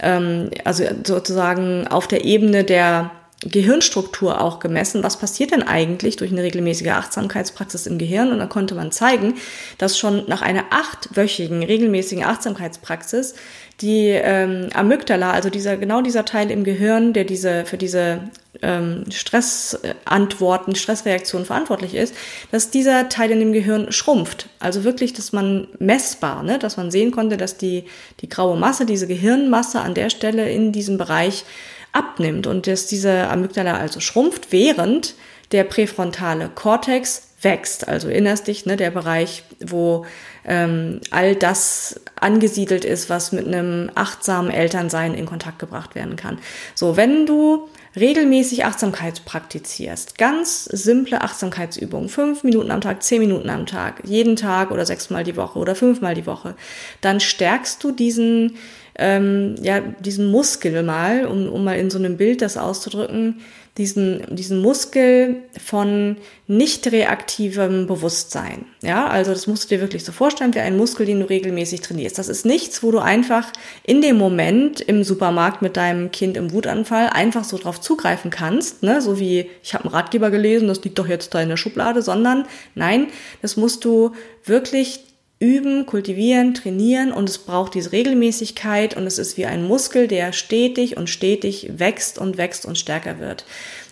ähm, 0.00 0.50
also 0.64 0.84
sozusagen 1.04 1.86
auf 1.88 2.08
der 2.08 2.24
Ebene 2.24 2.64
der 2.64 3.10
Gehirnstruktur 3.44 4.40
auch 4.40 4.60
gemessen, 4.60 5.02
was 5.02 5.18
passiert 5.18 5.50
denn 5.50 5.62
eigentlich 5.62 6.16
durch 6.16 6.30
eine 6.30 6.42
regelmäßige 6.42 6.88
Achtsamkeitspraxis 6.88 7.86
im 7.86 7.98
Gehirn. 7.98 8.30
Und 8.30 8.38
da 8.38 8.46
konnte 8.46 8.74
man 8.74 8.92
zeigen, 8.92 9.34
dass 9.78 9.98
schon 9.98 10.24
nach 10.28 10.42
einer 10.42 10.64
achtwöchigen 10.70 11.62
regelmäßigen 11.62 12.24
Achtsamkeitspraxis 12.24 13.34
die 13.80 14.08
ähm, 14.08 14.68
Amygdala, 14.74 15.32
also 15.32 15.50
dieser 15.50 15.76
genau 15.76 16.02
dieser 16.02 16.24
Teil 16.24 16.50
im 16.50 16.62
Gehirn, 16.62 17.12
der 17.12 17.24
diese 17.24 17.64
für 17.64 17.78
diese 17.78 18.20
ähm, 18.60 19.04
Stressantworten, 19.10 20.76
Stressreaktionen 20.76 21.46
verantwortlich 21.46 21.94
ist, 21.94 22.14
dass 22.52 22.70
dieser 22.70 23.08
Teil 23.08 23.32
in 23.32 23.40
dem 23.40 23.52
Gehirn 23.52 23.90
schrumpft. 23.90 24.48
Also 24.60 24.84
wirklich, 24.84 25.14
dass 25.14 25.32
man 25.32 25.66
messbar, 25.78 26.44
ne, 26.44 26.58
dass 26.58 26.76
man 26.76 26.90
sehen 26.92 27.10
konnte, 27.10 27.36
dass 27.36 27.56
die 27.56 27.86
die 28.20 28.28
graue 28.28 28.56
Masse, 28.56 28.86
diese 28.86 29.08
Gehirnmasse 29.08 29.80
an 29.80 29.94
der 29.94 30.10
Stelle 30.10 30.48
in 30.50 30.70
diesem 30.70 30.96
Bereich 30.96 31.44
abnimmt 31.92 32.46
und 32.46 32.66
dass 32.66 32.86
diese 32.86 33.28
Amygdala 33.28 33.76
also 33.76 34.00
schrumpft, 34.00 34.48
während 34.50 35.14
der 35.52 35.64
präfrontale 35.64 36.50
Kortex 36.54 37.28
wächst. 37.42 37.88
Also 37.88 38.08
erinnerst 38.08 38.46
dich, 38.46 38.66
ne, 38.66 38.76
der 38.76 38.90
Bereich, 38.90 39.44
wo 39.60 40.06
ähm, 40.44 41.00
all 41.10 41.34
das 41.34 42.00
angesiedelt 42.16 42.84
ist, 42.84 43.10
was 43.10 43.32
mit 43.32 43.46
einem 43.46 43.90
achtsamen 43.94 44.50
Elternsein 44.50 45.14
in 45.14 45.26
Kontakt 45.26 45.58
gebracht 45.58 45.94
werden 45.94 46.16
kann. 46.16 46.38
So, 46.74 46.96
wenn 46.96 47.26
du 47.26 47.68
regelmäßig 47.94 48.64
Achtsamkeit 48.64 49.24
praktizierst, 49.24 50.16
ganz 50.16 50.64
simple 50.64 51.20
Achtsamkeitsübungen, 51.20 52.08
fünf 52.08 52.42
Minuten 52.42 52.70
am 52.70 52.80
Tag, 52.80 53.02
zehn 53.02 53.20
Minuten 53.20 53.50
am 53.50 53.66
Tag, 53.66 54.02
jeden 54.04 54.36
Tag 54.36 54.70
oder 54.70 54.86
sechsmal 54.86 55.24
die 55.24 55.36
Woche 55.36 55.58
oder 55.58 55.74
fünfmal 55.74 56.14
die 56.14 56.26
Woche, 56.26 56.54
dann 57.00 57.20
stärkst 57.20 57.84
du 57.84 57.90
diesen 57.92 58.56
ähm, 58.98 59.54
ja, 59.62 59.80
diesen 59.80 60.26
Muskel 60.26 60.82
mal, 60.82 61.26
um, 61.26 61.48
um 61.48 61.64
mal 61.64 61.78
in 61.78 61.90
so 61.90 61.98
einem 61.98 62.16
Bild 62.16 62.42
das 62.42 62.56
auszudrücken, 62.56 63.40
diesen, 63.78 64.36
diesen 64.36 64.60
Muskel 64.60 65.44
von 65.58 66.18
nicht 66.46 66.92
reaktivem 66.92 67.86
Bewusstsein. 67.86 68.66
Ja, 68.82 69.06
also 69.06 69.32
das 69.32 69.46
musst 69.46 69.64
du 69.64 69.74
dir 69.74 69.80
wirklich 69.80 70.04
so 70.04 70.12
vorstellen 70.12 70.54
wie 70.54 70.58
ein 70.58 70.76
Muskel, 70.76 71.06
den 71.06 71.20
du 71.20 71.28
regelmäßig 71.28 71.80
trainierst. 71.80 72.18
Das 72.18 72.28
ist 72.28 72.44
nichts, 72.44 72.82
wo 72.82 72.90
du 72.90 72.98
einfach 72.98 73.50
in 73.82 74.02
dem 74.02 74.18
Moment 74.18 74.82
im 74.82 75.04
Supermarkt 75.04 75.62
mit 75.62 75.78
deinem 75.78 76.10
Kind 76.10 76.36
im 76.36 76.52
Wutanfall 76.52 77.08
einfach 77.08 77.44
so 77.44 77.56
drauf 77.56 77.80
zugreifen 77.80 78.30
kannst, 78.30 78.82
ne? 78.82 79.00
so 79.00 79.18
wie 79.18 79.48
ich 79.62 79.72
habe 79.72 79.84
einen 79.84 79.94
Ratgeber 79.94 80.30
gelesen, 80.30 80.68
das 80.68 80.84
liegt 80.84 80.98
doch 80.98 81.08
jetzt 81.08 81.32
da 81.32 81.40
in 81.40 81.48
der 81.48 81.56
Schublade, 81.56 82.02
sondern 82.02 82.44
nein, 82.74 83.06
das 83.40 83.56
musst 83.56 83.86
du 83.86 84.12
wirklich 84.44 85.00
üben, 85.42 85.86
kultivieren, 85.86 86.54
trainieren 86.54 87.10
und 87.12 87.28
es 87.28 87.38
braucht 87.38 87.74
diese 87.74 87.90
Regelmäßigkeit 87.90 88.96
und 88.96 89.08
es 89.08 89.18
ist 89.18 89.36
wie 89.36 89.44
ein 89.44 89.66
Muskel, 89.66 90.06
der 90.06 90.32
stetig 90.32 90.96
und 90.96 91.10
stetig 91.10 91.72
wächst 91.78 92.16
und 92.16 92.38
wächst 92.38 92.64
und 92.64 92.78
stärker 92.78 93.18
wird. 93.18 93.44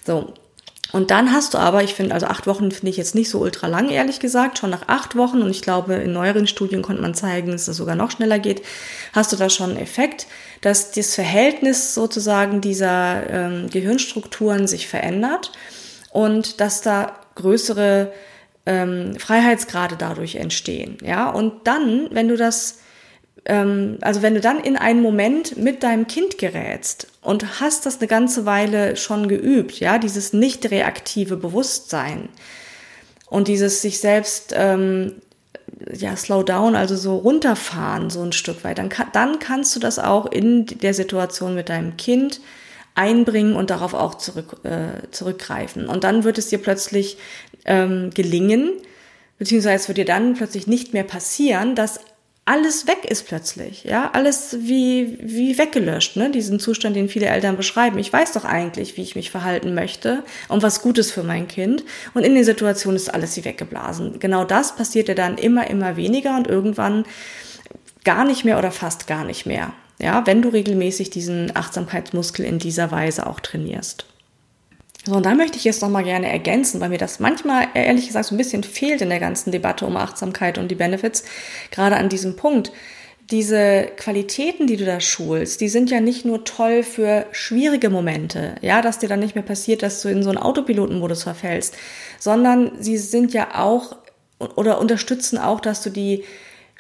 So. 0.07 0.33
Und 0.93 1.11
dann 1.11 1.33
hast 1.33 1.55
du 1.55 1.59
aber, 1.59 1.85
ich 1.85 1.95
finde, 1.95 2.15
also 2.15 2.27
acht 2.27 2.47
Wochen 2.47 2.71
finde 2.71 2.91
ich 2.91 2.97
jetzt 2.97 3.15
nicht 3.15 3.31
so 3.31 3.39
ultra 3.41 3.67
lang, 3.67 3.91
ehrlich 3.91 4.19
gesagt, 4.19 4.59
schon 4.59 4.71
nach 4.71 4.89
acht 4.89 5.17
Wochen 5.17 5.43
und 5.43 5.51
ich 5.51 5.63
glaube, 5.63 5.95
in 5.95 6.13
neueren 6.13 6.47
Studien 6.47 6.83
konnte 6.83 7.03
man 7.03 7.15
zeigen, 7.15 7.53
dass 7.53 7.69
es 7.69 7.77
sogar 7.77 7.95
noch 7.95 8.11
schneller 8.11 8.39
geht, 8.39 8.63
hast 9.13 9.33
du 9.33 9.37
da 9.37 9.51
schon 9.51 9.71
einen 9.71 9.79
Effekt, 9.79 10.27
dass 10.61 10.91
das 10.93 11.15
Verhältnis 11.15 11.95
sozusagen 11.95 12.61
dieser 12.61 13.29
ähm, 13.31 13.71
Gehirnstrukturen 13.71 14.67
sich 14.67 14.89
verändert 14.89 15.53
und 16.11 16.61
dass 16.61 16.81
da 16.81 17.21
größere 17.37 18.13
ähm, 18.67 19.19
Freiheitsgrade 19.19 19.97
dadurch 19.99 20.37
entstehen. 20.37 20.99
Ja, 21.03 21.31
und 21.31 21.67
dann, 21.67 22.09
wenn 22.11 22.29
du 22.29 22.37
das, 22.37 22.79
ähm, 23.47 23.99
also 24.01 24.23
wenn 24.23 24.35
du 24.35 24.41
dann 24.41 24.61
in 24.61 24.77
einen 24.77 25.03
Moment 25.03 25.57
mit 25.57 25.83
deinem 25.83 26.07
Kind 26.07 26.39
gerätst 26.39 27.09
und 27.23 27.61
hast 27.61 27.87
das 27.87 27.99
eine 27.99 28.09
ganze 28.09 28.47
Weile 28.47 28.97
schon 28.97 29.29
geübt, 29.29 29.81
ja, 29.81 29.99
dieses 29.99 30.33
nicht 30.33 30.71
reaktive 30.71 31.37
Bewusstsein 31.37 32.29
und 33.29 33.49
dieses 33.49 33.83
sich 33.83 34.01
selbst 34.01 34.53
ähm, 34.57 35.15
ja, 35.93 36.17
slow 36.17 36.45
down, 36.45 36.77
also 36.77 36.97
so 36.97 37.17
runterfahren, 37.17 38.11
so 38.11 38.23
ein 38.23 38.33
Stück 38.33 38.65
weit, 38.65 38.79
dann, 38.79 38.91
dann 39.13 39.39
kannst 39.39 39.75
du 39.75 39.81
das 39.81 39.99
auch 39.99 40.27
in 40.27 40.67
der 40.67 40.95
Situation 40.95 41.55
mit 41.55 41.69
deinem 41.69 41.97
Kind 41.97 42.41
einbringen 42.95 43.57
und 43.57 43.71
darauf 43.71 43.95
auch 43.95 44.17
zurück, 44.17 44.59
äh, 44.65 45.11
zurückgreifen. 45.11 45.89
Und 45.89 46.05
dann 46.05 46.25
wird 46.25 46.39
es 46.39 46.49
dir 46.49 46.59
plötzlich 46.59 47.17
ähm, 47.65 48.11
gelingen, 48.15 48.73
beziehungsweise 49.39 49.83
es 49.83 49.89
wird 49.89 49.99
dir 49.99 50.05
dann 50.05 50.35
plötzlich 50.35 50.67
nicht 50.67 50.93
mehr 50.93 51.05
passieren, 51.05 51.75
dass 51.75 52.01
alles 52.51 52.89
weg 52.89 53.05
ist 53.05 53.29
plötzlich, 53.29 53.85
ja, 53.85 54.11
alles 54.13 54.57
wie, 54.61 55.19
wie 55.21 55.57
weggelöscht, 55.57 56.17
ne, 56.17 56.31
diesen 56.31 56.59
Zustand, 56.59 56.97
den 56.97 57.09
viele 57.09 57.27
Eltern 57.27 57.57
beschreiben. 57.57 57.99
Ich 57.99 58.13
weiß 58.13 58.33
doch 58.33 58.45
eigentlich, 58.45 58.97
wie 58.97 59.03
ich 59.03 59.15
mich 59.15 59.31
verhalten 59.31 59.73
möchte 59.73 60.25
und 60.49 60.63
was 60.63 60.83
Gutes 60.83 61.13
für 61.13 61.23
mein 61.23 61.47
Kind. 61.47 61.85
Und 62.13 62.25
in 62.25 62.35
der 62.35 62.45
Situation 62.45 62.97
ist 62.97 63.13
alles 63.13 63.37
wie 63.37 63.45
weggeblasen. 63.45 64.19
Genau 64.19 64.45
das 64.45 64.75
passiert 64.75 65.07
ja 65.07 65.15
dann 65.15 65.39
immer, 65.39 65.71
immer 65.71 65.97
weniger 65.97 66.37
und 66.37 66.49
irgendwann 66.49 67.05
gar 68.05 68.25
nicht 68.25 68.45
mehr 68.45 68.59
oder 68.59 68.73
fast 68.73 69.07
gar 69.07 69.25
nicht 69.25 69.47
mehr. 69.47 69.73
Ja, 70.01 70.27
wenn 70.27 70.43
du 70.43 70.49
regelmäßig 70.49 71.11
diesen 71.11 71.55
Achtsamkeitsmuskel 71.55 72.45
in 72.45 72.59
dieser 72.59 72.91
Weise 72.91 73.27
auch 73.27 73.39
trainierst. 73.39 74.07
So, 75.07 75.15
und 75.15 75.25
dann 75.25 75.39
möchte 75.39 75.57
ich 75.57 75.65
jetzt 75.65 75.81
nochmal 75.81 76.05
gerne 76.05 76.31
ergänzen, 76.31 76.81
weil 76.81 76.91
mir 76.91 76.99
das 76.99 77.21
manchmal 77.21 77.69
ehrlich 77.75 78.07
gesagt 78.07 78.27
so 78.27 78.35
ein 78.35 78.39
bisschen 78.39 78.63
fehlt 78.63 79.01
in 79.01 79.09
der 79.09 79.21
ganzen 79.21 79.51
Debatte 79.51 79.87
um 79.87 79.97
Achtsamkeit 79.97 80.59
und 80.59 80.69
die 80.69 80.75
Benefits, 80.75 81.25
gerade 81.71 81.97
an 81.97 82.11
diesem 82.11 82.37
Punkt. 82.37 82.71
Diese 83.31 83.89
Qualitäten, 83.97 84.67
die 84.67 84.77
du 84.77 84.85
da 84.85 85.01
schulst, 85.01 85.61
die 85.61 85.69
sind 85.69 85.89
ja 85.91 86.01
nicht 86.01 86.25
nur 86.25 86.45
toll 86.45 86.83
für 86.83 87.27
schwierige 87.31 87.89
Momente, 87.89 88.57
ja, 88.61 88.83
dass 88.83 88.99
dir 88.99 89.09
dann 89.09 89.21
nicht 89.21 89.37
mehr 89.37 89.45
passiert, 89.45 89.83
dass 89.83 90.03
du 90.03 90.09
in 90.09 90.23
so 90.23 90.31
einen 90.31 90.39
Autopilotenmodus 90.39 91.23
verfällst, 91.23 91.77
sondern 92.19 92.73
sie 92.81 92.99
sind 92.99 93.33
ja 93.33 93.55
auch 93.55 93.97
oder 94.57 94.81
unterstützen 94.81 95.39
auch, 95.39 95.61
dass 95.61 95.83
du 95.83 95.91
die 95.91 96.25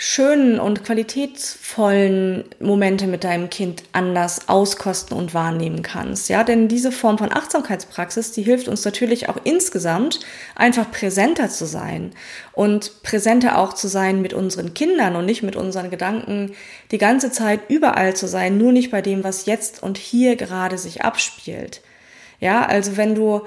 schönen 0.03 0.59
und 0.59 0.83
qualitätsvollen 0.83 2.47
Momente 2.59 3.07
mit 3.07 3.23
deinem 3.23 3.51
Kind 3.51 3.83
anders 3.93 4.49
auskosten 4.49 5.15
und 5.15 5.35
wahrnehmen 5.35 5.83
kannst. 5.83 6.31
Ja, 6.31 6.43
denn 6.43 6.69
diese 6.69 6.91
Form 6.91 7.19
von 7.19 7.31
Achtsamkeitspraxis, 7.31 8.33
die 8.33 8.41
hilft 8.41 8.67
uns 8.67 8.83
natürlich 8.87 9.29
auch 9.29 9.37
insgesamt 9.45 10.21
einfach 10.55 10.91
präsenter 10.91 11.51
zu 11.51 11.67
sein 11.67 12.13
und 12.53 13.03
präsenter 13.03 13.59
auch 13.59 13.75
zu 13.75 13.89
sein 13.89 14.23
mit 14.23 14.33
unseren 14.33 14.73
Kindern 14.73 15.17
und 15.17 15.27
nicht 15.27 15.43
mit 15.43 15.55
unseren 15.55 15.91
Gedanken 15.91 16.53
die 16.93 16.99
ganze 16.99 17.31
Zeit 17.31 17.61
überall 17.69 18.17
zu 18.17 18.27
sein, 18.27 18.57
nur 18.57 18.73
nicht 18.73 18.91
bei 18.91 19.03
dem, 19.03 19.23
was 19.23 19.45
jetzt 19.45 19.83
und 19.83 19.99
hier 19.99 20.37
gerade 20.37 20.79
sich 20.79 21.05
abspielt. 21.05 21.83
Ja, 22.41 22.65
also 22.65 22.97
wenn 22.97 23.15
du 23.15 23.43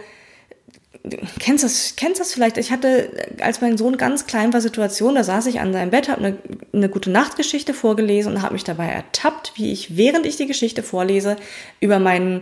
kennst 1.39 1.63
das, 1.63 1.95
kennst 1.97 2.21
das 2.21 2.33
vielleicht? 2.33 2.57
Ich 2.57 2.71
hatte, 2.71 3.11
als 3.41 3.59
mein 3.59 3.77
Sohn 3.77 3.97
ganz 3.97 4.25
klein 4.25 4.53
war, 4.53 4.61
Situation, 4.61 5.15
da 5.15 5.23
saß 5.23 5.47
ich 5.47 5.59
an 5.59 5.73
seinem 5.73 5.89
Bett, 5.89 6.07
habe 6.07 6.23
eine, 6.23 6.37
eine 6.71 6.89
gute 6.89 7.09
Nachtgeschichte 7.09 7.73
vorgelesen 7.73 8.33
und 8.33 8.41
habe 8.41 8.53
mich 8.53 8.63
dabei 8.63 8.87
ertappt, 8.87 9.53
wie 9.55 9.71
ich, 9.71 9.97
während 9.97 10.25
ich 10.25 10.37
die 10.37 10.47
Geschichte 10.47 10.81
vorlese, 10.81 11.35
über 11.81 11.99
meinen 11.99 12.41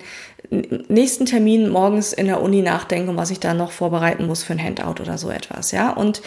nächsten 0.89 1.25
Termin 1.25 1.69
morgens 1.69 2.13
in 2.13 2.27
der 2.27 2.41
Uni 2.41 2.61
nachdenke 2.61 3.09
und 3.09 3.17
was 3.17 3.31
ich 3.31 3.39
da 3.39 3.53
noch 3.53 3.71
vorbereiten 3.71 4.27
muss 4.27 4.43
für 4.43 4.53
ein 4.53 4.63
Handout 4.63 5.01
oder 5.01 5.17
so 5.17 5.31
etwas, 5.31 5.71
ja. 5.71 5.91
Und 5.91 6.21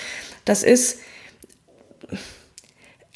das 0.44 0.62
ist 0.62 0.99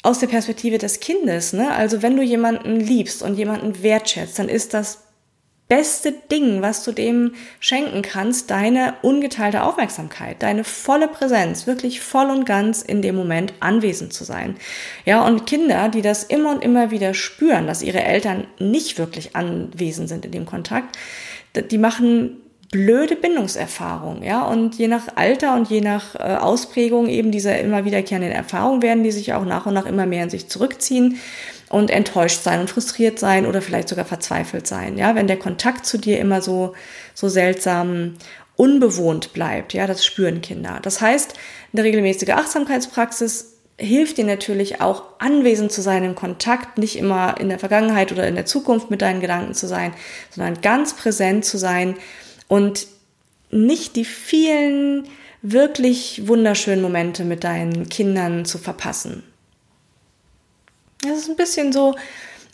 aus 0.01 0.19
der 0.19 0.27
Perspektive 0.27 0.77
des 0.77 1.01
Kindes, 1.01 1.51
ne? 1.51 1.71
Also 1.73 2.01
wenn 2.01 2.15
du 2.15 2.23
jemanden 2.23 2.79
liebst 2.79 3.21
und 3.21 3.35
jemanden 3.35 3.83
wertschätzt, 3.83 4.39
dann 4.39 4.47
ist 4.47 4.73
das 4.73 5.08
beste 5.69 6.11
Ding, 6.11 6.61
was 6.61 6.83
du 6.83 6.91
dem 6.91 7.35
schenken 7.59 8.01
kannst, 8.01 8.49
deine 8.49 8.95
ungeteilte 9.03 9.63
Aufmerksamkeit, 9.63 10.41
deine 10.41 10.63
volle 10.63 11.07
Präsenz, 11.07 11.67
wirklich 11.67 12.01
voll 12.01 12.29
und 12.31 12.45
ganz 12.45 12.81
in 12.81 13.01
dem 13.01 13.15
Moment 13.15 13.53
anwesend 13.59 14.11
zu 14.11 14.23
sein. 14.23 14.57
Ja, 15.05 15.25
und 15.25 15.45
Kinder, 15.45 15.87
die 15.87 16.01
das 16.01 16.23
immer 16.23 16.51
und 16.51 16.63
immer 16.63 16.91
wieder 16.91 17.13
spüren, 17.13 17.67
dass 17.67 17.83
ihre 17.83 18.03
Eltern 18.03 18.47
nicht 18.57 18.97
wirklich 18.97 19.35
anwesend 19.35 20.09
sind 20.09 20.25
in 20.25 20.31
dem 20.31 20.47
Kontakt, 20.47 20.97
die 21.55 21.77
machen 21.77 22.41
blöde 22.71 23.15
Bindungserfahrung, 23.15 24.21
ja, 24.21 24.43
und 24.43 24.75
je 24.75 24.87
nach 24.87 25.07
Alter 25.15 25.55
und 25.55 25.69
je 25.69 25.81
nach 25.81 26.15
äh, 26.15 26.35
Ausprägung 26.35 27.07
eben 27.07 27.31
dieser 27.31 27.59
immer 27.59 27.83
wiederkehrenden 27.83 28.31
Erfahrung 28.31 28.81
werden 28.81 29.03
die 29.03 29.11
sich 29.11 29.33
auch 29.33 29.43
nach 29.43 29.65
und 29.65 29.73
nach 29.73 29.87
immer 29.87 30.05
mehr 30.05 30.23
in 30.23 30.29
sich 30.29 30.49
zurückziehen 30.49 31.19
und 31.69 31.89
enttäuscht 31.89 32.43
sein 32.43 32.59
und 32.59 32.69
frustriert 32.69 33.17
sein 33.17 33.45
oder 33.45 33.61
vielleicht 33.61 33.89
sogar 33.89 34.05
verzweifelt 34.05 34.67
sein. 34.67 34.97
Ja, 34.97 35.15
wenn 35.15 35.27
der 35.27 35.39
Kontakt 35.39 35.85
zu 35.85 35.97
dir 35.97 36.19
immer 36.19 36.41
so, 36.41 36.73
so 37.15 37.27
seltsam 37.27 38.15
unbewohnt 38.55 39.33
bleibt, 39.33 39.73
ja, 39.73 39.87
das 39.87 40.05
spüren 40.05 40.41
Kinder. 40.41 40.79
Das 40.81 41.01
heißt, 41.01 41.33
eine 41.73 41.83
regelmäßige 41.83 42.29
Achtsamkeitspraxis 42.29 43.55
hilft 43.77 44.17
dir 44.17 44.25
natürlich 44.25 44.81
auch 44.81 45.03
anwesend 45.19 45.71
zu 45.71 45.81
sein 45.81 46.03
im 46.03 46.13
Kontakt, 46.13 46.77
nicht 46.77 46.97
immer 46.97 47.35
in 47.39 47.49
der 47.49 47.59
Vergangenheit 47.59 48.11
oder 48.11 48.27
in 48.27 48.35
der 48.35 48.45
Zukunft 48.45 48.91
mit 48.91 49.01
deinen 49.01 49.21
Gedanken 49.21 49.53
zu 49.53 49.67
sein, 49.67 49.93
sondern 50.29 50.61
ganz 50.61 50.93
präsent 50.95 51.45
zu 51.45 51.57
sein 51.57 51.95
und 52.49 52.87
nicht 53.51 53.95
die 53.95 54.03
vielen 54.03 55.07
wirklich 55.41 56.27
wunderschönen 56.27 56.81
Momente 56.81 57.23
mit 57.23 57.45
deinen 57.45 57.87
Kindern 57.87 58.43
zu 58.43 58.57
verpassen. 58.57 59.23
Es 61.05 61.19
ist 61.19 61.29
ein 61.29 61.37
bisschen 61.37 61.71
so, 61.71 61.95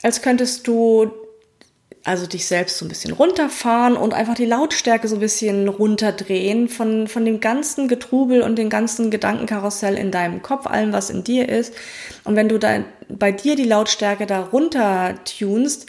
als 0.03 0.21
könntest 0.21 0.67
du 0.67 1.11
also 2.03 2.27
dich 2.27 2.45
selbst 2.45 2.77
so 2.77 2.85
ein 2.85 2.89
bisschen 2.89 3.13
runterfahren 3.13 3.97
und 3.97 4.13
einfach 4.13 4.35
die 4.35 4.45
Lautstärke 4.45 5.07
so 5.07 5.15
ein 5.15 5.21
bisschen 5.21 5.67
runterdrehen 5.67 6.69
von, 6.69 7.07
von 7.07 7.25
dem 7.25 7.39
ganzen 7.39 7.87
Getrubel 7.87 8.43
und 8.43 8.57
dem 8.57 8.69
ganzen 8.69 9.09
Gedankenkarussell 9.09 9.95
in 9.95 10.11
deinem 10.11 10.43
Kopf, 10.43 10.67
allem, 10.67 10.93
was 10.93 11.09
in 11.09 11.23
dir 11.23 11.49
ist. 11.49 11.73
Und 12.23 12.35
wenn 12.35 12.47
du 12.47 12.59
da 12.59 12.83
bei 13.09 13.31
dir 13.31 13.55
die 13.55 13.63
Lautstärke 13.63 14.27
da 14.27 14.41
runter 14.41 15.15
tunst, 15.25 15.87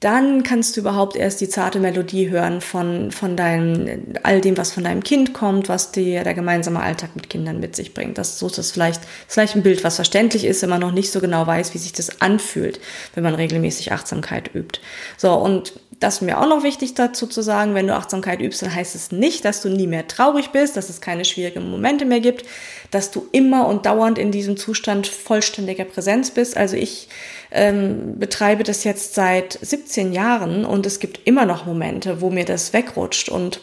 dann 0.00 0.44
kannst 0.44 0.76
du 0.76 0.80
überhaupt 0.80 1.16
erst 1.16 1.40
die 1.40 1.48
zarte 1.48 1.80
Melodie 1.80 2.30
hören 2.30 2.60
von, 2.60 3.10
von 3.10 3.36
deinem, 3.36 4.14
all 4.22 4.40
dem, 4.40 4.56
was 4.56 4.70
von 4.70 4.84
deinem 4.84 5.02
Kind 5.02 5.34
kommt, 5.34 5.68
was 5.68 5.90
dir 5.90 6.22
der 6.22 6.34
gemeinsame 6.34 6.80
Alltag 6.80 7.16
mit 7.16 7.28
Kindern 7.28 7.58
mit 7.58 7.74
sich 7.74 7.94
bringt. 7.94 8.16
Das, 8.16 8.38
so 8.38 8.46
ist 8.46 8.58
das 8.58 8.70
vielleicht, 8.70 9.00
vielleicht 9.26 9.56
ein 9.56 9.64
Bild, 9.64 9.82
was 9.82 9.96
verständlich 9.96 10.44
ist, 10.44 10.62
wenn 10.62 10.70
man 10.70 10.80
noch 10.80 10.92
nicht 10.92 11.10
so 11.10 11.20
genau 11.20 11.44
weiß, 11.46 11.74
wie 11.74 11.78
sich 11.78 11.92
das 11.92 12.20
anfühlt, 12.20 12.78
wenn 13.14 13.24
man 13.24 13.34
regelmäßig 13.34 13.90
Achtsamkeit 13.90 14.54
übt. 14.54 14.80
So, 15.16 15.34
und 15.34 15.72
das 16.00 16.16
ist 16.16 16.20
mir 16.22 16.38
auch 16.38 16.48
noch 16.48 16.62
wichtig 16.62 16.94
dazu 16.94 17.26
zu 17.26 17.42
sagen, 17.42 17.74
wenn 17.74 17.86
du 17.86 17.94
Achtsamkeit 17.94 18.40
übst, 18.40 18.62
dann 18.62 18.74
heißt 18.74 18.94
es 18.94 19.10
nicht, 19.10 19.44
dass 19.44 19.62
du 19.62 19.68
nie 19.68 19.86
mehr 19.86 20.06
traurig 20.06 20.50
bist, 20.50 20.76
dass 20.76 20.90
es 20.90 21.00
keine 21.00 21.24
schwierigen 21.24 21.68
Momente 21.70 22.04
mehr 22.04 22.20
gibt, 22.20 22.46
dass 22.90 23.10
du 23.10 23.26
immer 23.32 23.66
und 23.66 23.86
dauernd 23.86 24.18
in 24.18 24.30
diesem 24.30 24.56
Zustand 24.56 25.06
vollständiger 25.06 25.84
Präsenz 25.84 26.30
bist. 26.30 26.56
Also 26.56 26.76
ich 26.76 27.08
ähm, 27.50 28.18
betreibe 28.18 28.62
das 28.62 28.84
jetzt 28.84 29.14
seit 29.14 29.58
17 29.60 30.12
Jahren 30.12 30.64
und 30.64 30.86
es 30.86 31.00
gibt 31.00 31.26
immer 31.26 31.46
noch 31.46 31.66
Momente, 31.66 32.20
wo 32.20 32.30
mir 32.30 32.44
das 32.44 32.72
wegrutscht 32.72 33.28
und 33.28 33.60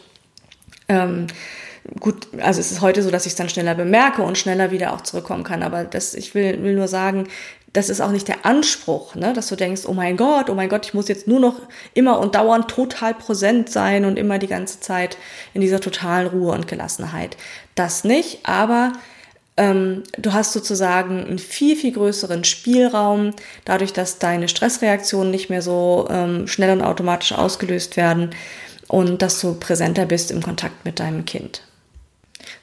ähm, 0.89 1.27
gut, 1.99 2.27
also 2.41 2.59
es 2.59 2.71
ist 2.71 2.81
heute 2.81 3.01
so, 3.01 3.11
dass 3.11 3.25
ich 3.25 3.33
es 3.33 3.37
dann 3.37 3.49
schneller 3.49 3.75
bemerke 3.75 4.23
und 4.23 4.37
schneller 4.37 4.71
wieder 4.71 4.93
auch 4.93 5.01
zurückkommen 5.01 5.43
kann. 5.43 5.63
Aber 5.63 5.83
das, 5.83 6.13
ich 6.13 6.35
will, 6.35 6.61
will 6.63 6.75
nur 6.75 6.87
sagen, 6.87 7.27
das 7.75 7.89
ist 7.89 7.99
auch 7.99 8.11
nicht 8.11 8.29
der 8.29 8.45
Anspruch, 8.45 9.15
ne, 9.15 9.33
dass 9.33 9.47
du 9.47 9.57
denkst, 9.57 9.81
oh 9.85 9.93
mein 9.93 10.15
Gott, 10.15 10.49
oh 10.49 10.53
mein 10.53 10.69
Gott, 10.69 10.85
ich 10.85 10.93
muss 10.93 11.09
jetzt 11.09 11.27
nur 11.27 11.41
noch 11.41 11.59
immer 11.93 12.19
und 12.19 12.35
dauernd 12.35 12.69
total 12.69 13.13
präsent 13.13 13.69
sein 13.69 14.05
und 14.05 14.17
immer 14.17 14.39
die 14.39 14.47
ganze 14.47 14.79
Zeit 14.79 15.17
in 15.53 15.59
dieser 15.59 15.81
totalen 15.81 16.27
Ruhe 16.27 16.53
und 16.53 16.69
Gelassenheit. 16.69 17.35
Das 17.75 18.05
nicht, 18.05 18.39
aber 18.43 18.93
ähm, 19.57 20.03
du 20.17 20.31
hast 20.31 20.53
sozusagen 20.53 21.25
einen 21.25 21.39
viel, 21.39 21.75
viel 21.75 21.91
größeren 21.91 22.45
Spielraum, 22.45 23.31
dadurch, 23.65 23.91
dass 23.91 24.19
deine 24.19 24.47
Stressreaktionen 24.47 25.29
nicht 25.29 25.49
mehr 25.49 25.61
so 25.61 26.07
ähm, 26.09 26.47
schnell 26.47 26.71
und 26.71 26.81
automatisch 26.81 27.33
ausgelöst 27.33 27.97
werden 27.97 28.29
und 28.87 29.21
dass 29.21 29.41
du 29.41 29.53
präsenter 29.53 30.05
bist 30.05 30.31
im 30.31 30.41
Kontakt 30.41 30.85
mit 30.85 31.01
deinem 31.01 31.25
Kind. 31.25 31.61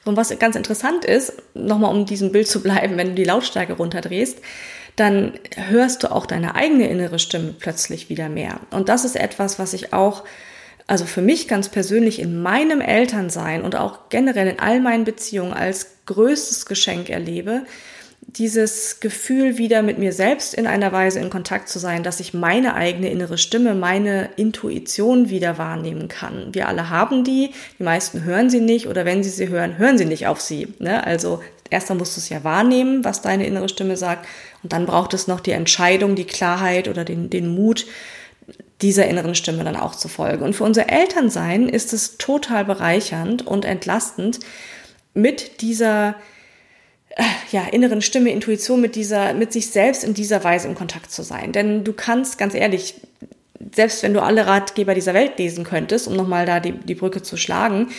Und 0.05 0.17
was 0.17 0.37
ganz 0.39 0.55
interessant 0.55 1.05
ist, 1.05 1.33
nochmal 1.53 1.93
um 1.93 2.05
diesem 2.05 2.31
Bild 2.31 2.47
zu 2.47 2.61
bleiben, 2.61 2.97
wenn 2.97 3.09
du 3.09 3.13
die 3.15 3.23
Lautstärke 3.23 3.73
runterdrehst, 3.73 4.39
dann 4.95 5.33
hörst 5.55 6.03
du 6.03 6.11
auch 6.11 6.25
deine 6.25 6.55
eigene 6.55 6.87
innere 6.87 7.19
Stimme 7.19 7.55
plötzlich 7.57 8.09
wieder 8.09 8.29
mehr. 8.29 8.59
Und 8.69 8.89
das 8.89 9.05
ist 9.05 9.15
etwas, 9.15 9.59
was 9.59 9.73
ich 9.73 9.93
auch 9.93 10.23
also 10.85 11.05
für 11.05 11.21
mich 11.21 11.47
ganz 11.47 11.69
persönlich 11.69 12.19
in 12.19 12.41
meinem 12.41 12.81
Elternsein 12.81 13.63
und 13.63 13.75
auch 13.75 14.09
generell 14.09 14.47
in 14.47 14.59
all 14.59 14.81
meinen 14.81 15.05
Beziehungen 15.05 15.53
als 15.53 15.87
größtes 16.05 16.65
Geschenk 16.65 17.09
erlebe, 17.09 17.63
dieses 18.27 18.99
Gefühl 18.99 19.57
wieder 19.57 19.81
mit 19.81 19.97
mir 19.97 20.13
selbst 20.13 20.53
in 20.53 20.65
einer 20.65 20.91
Weise 20.91 21.19
in 21.19 21.29
Kontakt 21.29 21.69
zu 21.69 21.79
sein, 21.79 22.03
dass 22.03 22.19
ich 22.19 22.33
meine 22.33 22.73
eigene 22.73 23.09
innere 23.09 23.37
Stimme, 23.37 23.75
meine 23.75 24.29
Intuition 24.35 25.29
wieder 25.29 25.57
wahrnehmen 25.57 26.07
kann. 26.07 26.53
Wir 26.53 26.67
alle 26.67 26.89
haben 26.89 27.23
die, 27.23 27.51
die 27.79 27.83
meisten 27.83 28.23
hören 28.23 28.49
sie 28.49 28.61
nicht 28.61 28.87
oder 28.87 29.05
wenn 29.05 29.23
sie 29.23 29.29
sie 29.29 29.49
hören, 29.49 29.77
hören 29.77 29.97
sie 29.97 30.05
nicht 30.05 30.27
auf 30.27 30.41
sie. 30.41 30.73
Ne? 30.79 31.05
Also 31.05 31.41
erstmal 31.69 31.97
musst 31.97 32.15
du 32.17 32.21
es 32.21 32.29
ja 32.29 32.43
wahrnehmen, 32.43 33.03
was 33.03 33.21
deine 33.21 33.45
innere 33.45 33.69
Stimme 33.69 33.97
sagt 33.97 34.25
und 34.63 34.73
dann 34.73 34.85
braucht 34.85 35.13
es 35.13 35.27
noch 35.27 35.39
die 35.39 35.51
Entscheidung, 35.51 36.15
die 36.15 36.25
Klarheit 36.25 36.87
oder 36.87 37.03
den, 37.05 37.29
den 37.29 37.53
Mut, 37.53 37.85
dieser 38.81 39.07
inneren 39.07 39.35
Stimme 39.35 39.63
dann 39.63 39.75
auch 39.75 39.95
zu 39.95 40.07
folgen. 40.07 40.43
Und 40.43 40.55
für 40.55 40.63
unser 40.63 40.89
Elternsein 40.89 41.69
ist 41.69 41.93
es 41.93 42.17
total 42.17 42.65
bereichernd 42.65 43.45
und 43.45 43.65
entlastend, 43.65 44.39
mit 45.13 45.61
dieser 45.61 46.15
äh, 47.09 47.23
ja, 47.51 47.65
inneren 47.71 48.01
Stimme, 48.01 48.31
Intuition, 48.31 48.81
mit 48.81 48.95
dieser, 48.95 49.33
mit 49.33 49.53
sich 49.53 49.69
selbst 49.69 50.03
in 50.03 50.13
dieser 50.13 50.43
Weise 50.43 50.67
in 50.67 50.75
Kontakt 50.75 51.11
zu 51.11 51.23
sein. 51.23 51.51
Denn 51.51 51.83
du 51.83 51.93
kannst, 51.93 52.37
ganz 52.37 52.55
ehrlich, 52.55 52.95
selbst 53.73 54.03
wenn 54.03 54.13
du 54.13 54.21
alle 54.21 54.47
Ratgeber 54.47 54.95
dieser 54.95 55.13
Welt 55.13 55.37
lesen 55.37 55.63
könntest, 55.63 56.07
um 56.07 56.15
nochmal 56.15 56.45
da 56.45 56.59
die, 56.59 56.71
die 56.71 56.95
Brücke 56.95 57.21
zu 57.21 57.37
schlagen, 57.37 57.89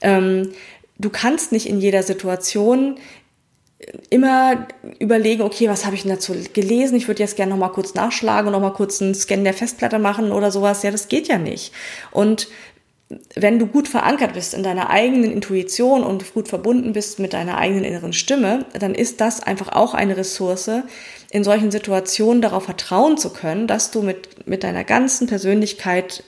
ähm, 0.00 0.52
du 0.98 1.10
kannst 1.10 1.52
nicht 1.52 1.68
in 1.68 1.80
jeder 1.80 2.02
Situation 2.02 2.98
immer 4.10 4.66
überlegen, 4.98 5.42
okay, 5.42 5.68
was 5.68 5.84
habe 5.84 5.94
ich 5.94 6.02
denn 6.02 6.10
dazu 6.10 6.34
gelesen? 6.52 6.96
Ich 6.96 7.08
würde 7.08 7.22
jetzt 7.22 7.36
gerne 7.36 7.50
noch 7.50 7.58
mal 7.58 7.68
kurz 7.68 7.94
nachschlagen 7.94 8.48
und 8.48 8.52
noch 8.52 8.60
mal 8.60 8.74
kurz 8.74 9.00
einen 9.00 9.14
Scan 9.14 9.44
der 9.44 9.54
Festplatte 9.54 9.98
machen 9.98 10.32
oder 10.32 10.50
sowas. 10.50 10.82
Ja, 10.82 10.90
das 10.90 11.08
geht 11.08 11.28
ja 11.28 11.38
nicht. 11.38 11.72
Und 12.10 12.48
wenn 13.34 13.58
du 13.58 13.66
gut 13.66 13.88
verankert 13.88 14.34
bist 14.34 14.54
in 14.54 14.62
deiner 14.62 14.88
eigenen 14.90 15.32
Intuition 15.32 16.04
und 16.04 16.32
gut 16.32 16.48
verbunden 16.48 16.92
bist 16.92 17.18
mit 17.18 17.32
deiner 17.32 17.58
eigenen 17.58 17.84
inneren 17.84 18.12
Stimme, 18.12 18.66
dann 18.78 18.94
ist 18.94 19.20
das 19.20 19.42
einfach 19.42 19.70
auch 19.72 19.94
eine 19.94 20.16
Ressource, 20.16 20.70
in 21.30 21.42
solchen 21.42 21.70
Situationen 21.70 22.40
darauf 22.40 22.64
vertrauen 22.64 23.16
zu 23.16 23.32
können, 23.32 23.66
dass 23.66 23.90
du 23.90 24.02
mit, 24.02 24.46
mit 24.46 24.62
deiner 24.62 24.84
ganzen 24.84 25.26
Persönlichkeit 25.26 26.22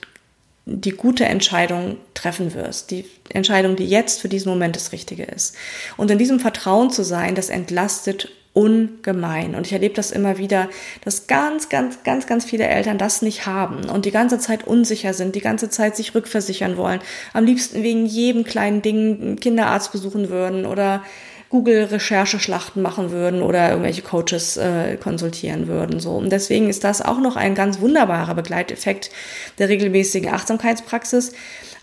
die 0.65 0.91
gute 0.91 1.25
Entscheidung 1.25 1.97
treffen 2.13 2.53
wirst. 2.53 2.91
Die 2.91 3.05
Entscheidung, 3.29 3.75
die 3.75 3.87
jetzt 3.87 4.21
für 4.21 4.29
diesen 4.29 4.49
Moment 4.49 4.75
das 4.75 4.91
Richtige 4.91 5.23
ist. 5.23 5.55
Und 5.97 6.09
in 6.09 6.17
diesem 6.17 6.39
Vertrauen 6.39 6.89
zu 6.89 7.03
sein, 7.03 7.35
das 7.35 7.49
entlastet 7.49 8.29
ungemein. 8.53 9.55
Und 9.55 9.65
ich 9.65 9.73
erlebe 9.73 9.95
das 9.95 10.11
immer 10.11 10.37
wieder, 10.37 10.69
dass 11.03 11.27
ganz, 11.27 11.69
ganz, 11.69 12.03
ganz, 12.03 12.27
ganz 12.27 12.45
viele 12.45 12.67
Eltern 12.67 12.97
das 12.99 13.23
nicht 13.23 13.47
haben 13.47 13.89
und 13.89 14.05
die 14.05 14.11
ganze 14.11 14.37
Zeit 14.37 14.65
unsicher 14.65 15.13
sind, 15.13 15.35
die 15.35 15.41
ganze 15.41 15.69
Zeit 15.69 15.95
sich 15.95 16.13
rückversichern 16.13 16.77
wollen, 16.77 17.01
am 17.33 17.45
liebsten 17.45 17.81
wegen 17.81 18.05
jedem 18.05 18.43
kleinen 18.43 18.83
Ding 18.83 19.21
einen 19.21 19.39
Kinderarzt 19.39 19.91
besuchen 19.91 20.29
würden 20.29 20.67
oder 20.67 21.03
Google-Rechercheschlachten 21.53 22.81
machen 22.81 23.11
würden 23.11 23.43
oder 23.43 23.69
irgendwelche 23.69 24.01
Coaches 24.01 24.57
äh, 24.57 24.97
konsultieren 24.97 25.67
würden. 25.67 25.99
So. 25.99 26.15
Und 26.15 26.31
deswegen 26.31 26.67
ist 26.67 26.83
das 26.83 26.99
auch 26.99 27.19
noch 27.19 27.35
ein 27.35 27.53
ganz 27.53 27.79
wunderbarer 27.79 28.33
Begleiteffekt 28.33 29.11
der 29.59 29.69
regelmäßigen 29.69 30.33
Achtsamkeitspraxis, 30.33 31.33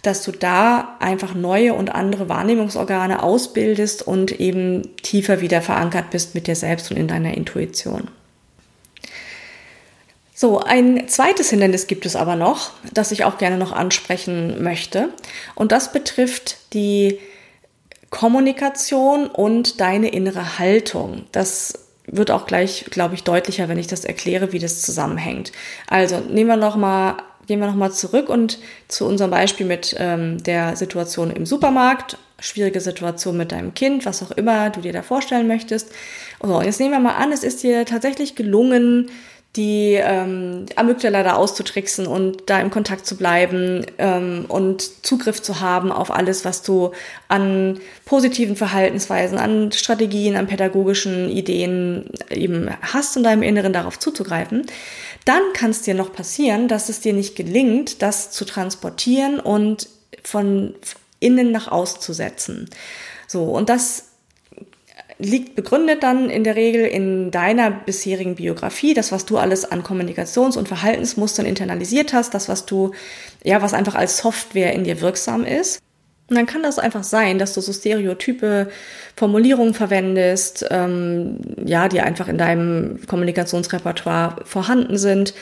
dass 0.02 0.24
du 0.24 0.32
da 0.32 0.96
einfach 0.98 1.34
neue 1.34 1.74
und 1.74 1.94
andere 1.94 2.28
Wahrnehmungsorgane 2.28 3.22
ausbildest 3.22 4.04
und 4.04 4.40
eben 4.40 4.96
tiefer 5.02 5.40
wieder 5.40 5.62
verankert 5.62 6.10
bist 6.10 6.34
mit 6.34 6.48
dir 6.48 6.56
selbst 6.56 6.90
und 6.90 6.96
in 6.96 7.06
deiner 7.06 7.34
Intuition. 7.34 8.08
So, 10.34 10.58
ein 10.58 11.06
zweites 11.06 11.50
Hindernis 11.50 11.86
gibt 11.86 12.06
es 12.06 12.16
aber 12.16 12.34
noch, 12.34 12.72
das 12.92 13.12
ich 13.12 13.22
auch 13.22 13.38
gerne 13.38 13.56
noch 13.56 13.70
ansprechen 13.70 14.64
möchte. 14.64 15.10
Und 15.54 15.70
das 15.70 15.92
betrifft 15.92 16.56
die 16.72 17.20
Kommunikation 18.10 19.26
und 19.28 19.80
deine 19.80 20.08
innere 20.08 20.58
Haltung. 20.58 21.26
Das 21.32 21.86
wird 22.06 22.30
auch 22.30 22.46
gleich, 22.46 22.86
glaube 22.90 23.14
ich, 23.14 23.22
deutlicher, 23.22 23.68
wenn 23.68 23.78
ich 23.78 23.86
das 23.86 24.04
erkläre, 24.04 24.52
wie 24.52 24.58
das 24.58 24.82
zusammenhängt. 24.82 25.52
Also 25.86 26.18
nehmen 26.18 26.50
wir 26.50 26.56
noch 26.56 26.76
mal, 26.76 27.18
gehen 27.46 27.60
wir 27.60 27.68
noch 27.68 27.76
mal 27.76 27.92
zurück 27.92 28.28
und 28.28 28.58
zu 28.88 29.06
unserem 29.06 29.30
Beispiel 29.30 29.66
mit 29.66 29.94
ähm, 29.98 30.42
der 30.42 30.76
Situation 30.76 31.30
im 31.30 31.46
Supermarkt, 31.46 32.18
schwierige 32.40 32.80
Situation 32.80 33.36
mit 33.36 33.52
deinem 33.52 33.74
Kind, 33.74 34.06
was 34.06 34.22
auch 34.22 34.32
immer 34.32 34.70
du 34.70 34.80
dir 34.80 34.92
da 34.92 35.02
vorstellen 35.02 35.46
möchtest. 35.46 35.92
So, 36.42 36.62
jetzt 36.62 36.80
nehmen 36.80 36.92
wir 36.92 37.00
mal 37.00 37.14
an, 37.14 37.32
es 37.32 37.44
ist 37.44 37.62
dir 37.62 37.84
tatsächlich 37.84 38.34
gelungen, 38.34 39.10
die 39.56 39.94
ähm, 39.94 40.66
Amygdala 40.76 41.24
da 41.24 41.34
auszutricksen 41.34 42.06
und 42.06 42.44
da 42.46 42.60
im 42.60 42.70
Kontakt 42.70 43.04
zu 43.04 43.16
bleiben 43.16 43.84
ähm, 43.98 44.44
und 44.46 45.04
Zugriff 45.04 45.42
zu 45.42 45.60
haben 45.60 45.90
auf 45.90 46.12
alles, 46.12 46.44
was 46.44 46.62
du 46.62 46.92
an 47.26 47.80
positiven 48.04 48.54
Verhaltensweisen, 48.54 49.38
an 49.38 49.72
Strategien, 49.72 50.36
an 50.36 50.46
pädagogischen 50.46 51.28
Ideen 51.28 52.10
eben 52.30 52.70
hast 52.80 53.16
in 53.16 53.24
deinem 53.24 53.42
Inneren 53.42 53.72
darauf 53.72 53.98
zuzugreifen, 53.98 54.66
dann 55.24 55.42
kann 55.52 55.70
es 55.70 55.82
dir 55.82 55.94
noch 55.94 56.12
passieren, 56.12 56.68
dass 56.68 56.88
es 56.88 57.00
dir 57.00 57.12
nicht 57.12 57.34
gelingt, 57.34 58.02
das 58.02 58.30
zu 58.30 58.44
transportieren 58.44 59.40
und 59.40 59.88
von 60.22 60.74
innen 61.18 61.50
nach 61.50 61.66
außen 61.66 62.00
zu 62.00 62.12
setzen. 62.12 62.70
So, 63.26 63.44
und 63.44 63.68
das 63.68 64.09
liegt 65.20 65.54
begründet 65.54 66.02
dann 66.02 66.30
in 66.30 66.44
der 66.44 66.56
Regel 66.56 66.84
in 66.84 67.30
deiner 67.30 67.70
bisherigen 67.70 68.34
Biografie, 68.34 68.94
das, 68.94 69.12
was 69.12 69.26
du 69.26 69.38
alles 69.38 69.70
an 69.70 69.82
Kommunikations- 69.82 70.56
und 70.56 70.68
Verhaltensmustern 70.68 71.46
internalisiert 71.46 72.12
hast, 72.12 72.34
das, 72.34 72.48
was 72.48 72.66
du, 72.66 72.92
ja, 73.44 73.62
was 73.62 73.74
einfach 73.74 73.94
als 73.94 74.18
Software 74.18 74.72
in 74.72 74.84
dir 74.84 75.00
wirksam 75.00 75.44
ist. 75.44 75.80
Und 76.28 76.36
dann 76.36 76.46
kann 76.46 76.62
das 76.62 76.78
einfach 76.78 77.02
sein, 77.02 77.38
dass 77.38 77.54
du 77.54 77.60
so 77.60 77.72
stereotype 77.72 78.70
Formulierungen 79.16 79.74
verwendest, 79.74 80.64
ähm, 80.70 81.38
ja, 81.64 81.88
die 81.88 82.00
einfach 82.00 82.28
in 82.28 82.38
deinem 82.38 83.00
Kommunikationsrepertoire 83.08 84.36
vorhanden 84.44 84.96
sind, 84.96 85.34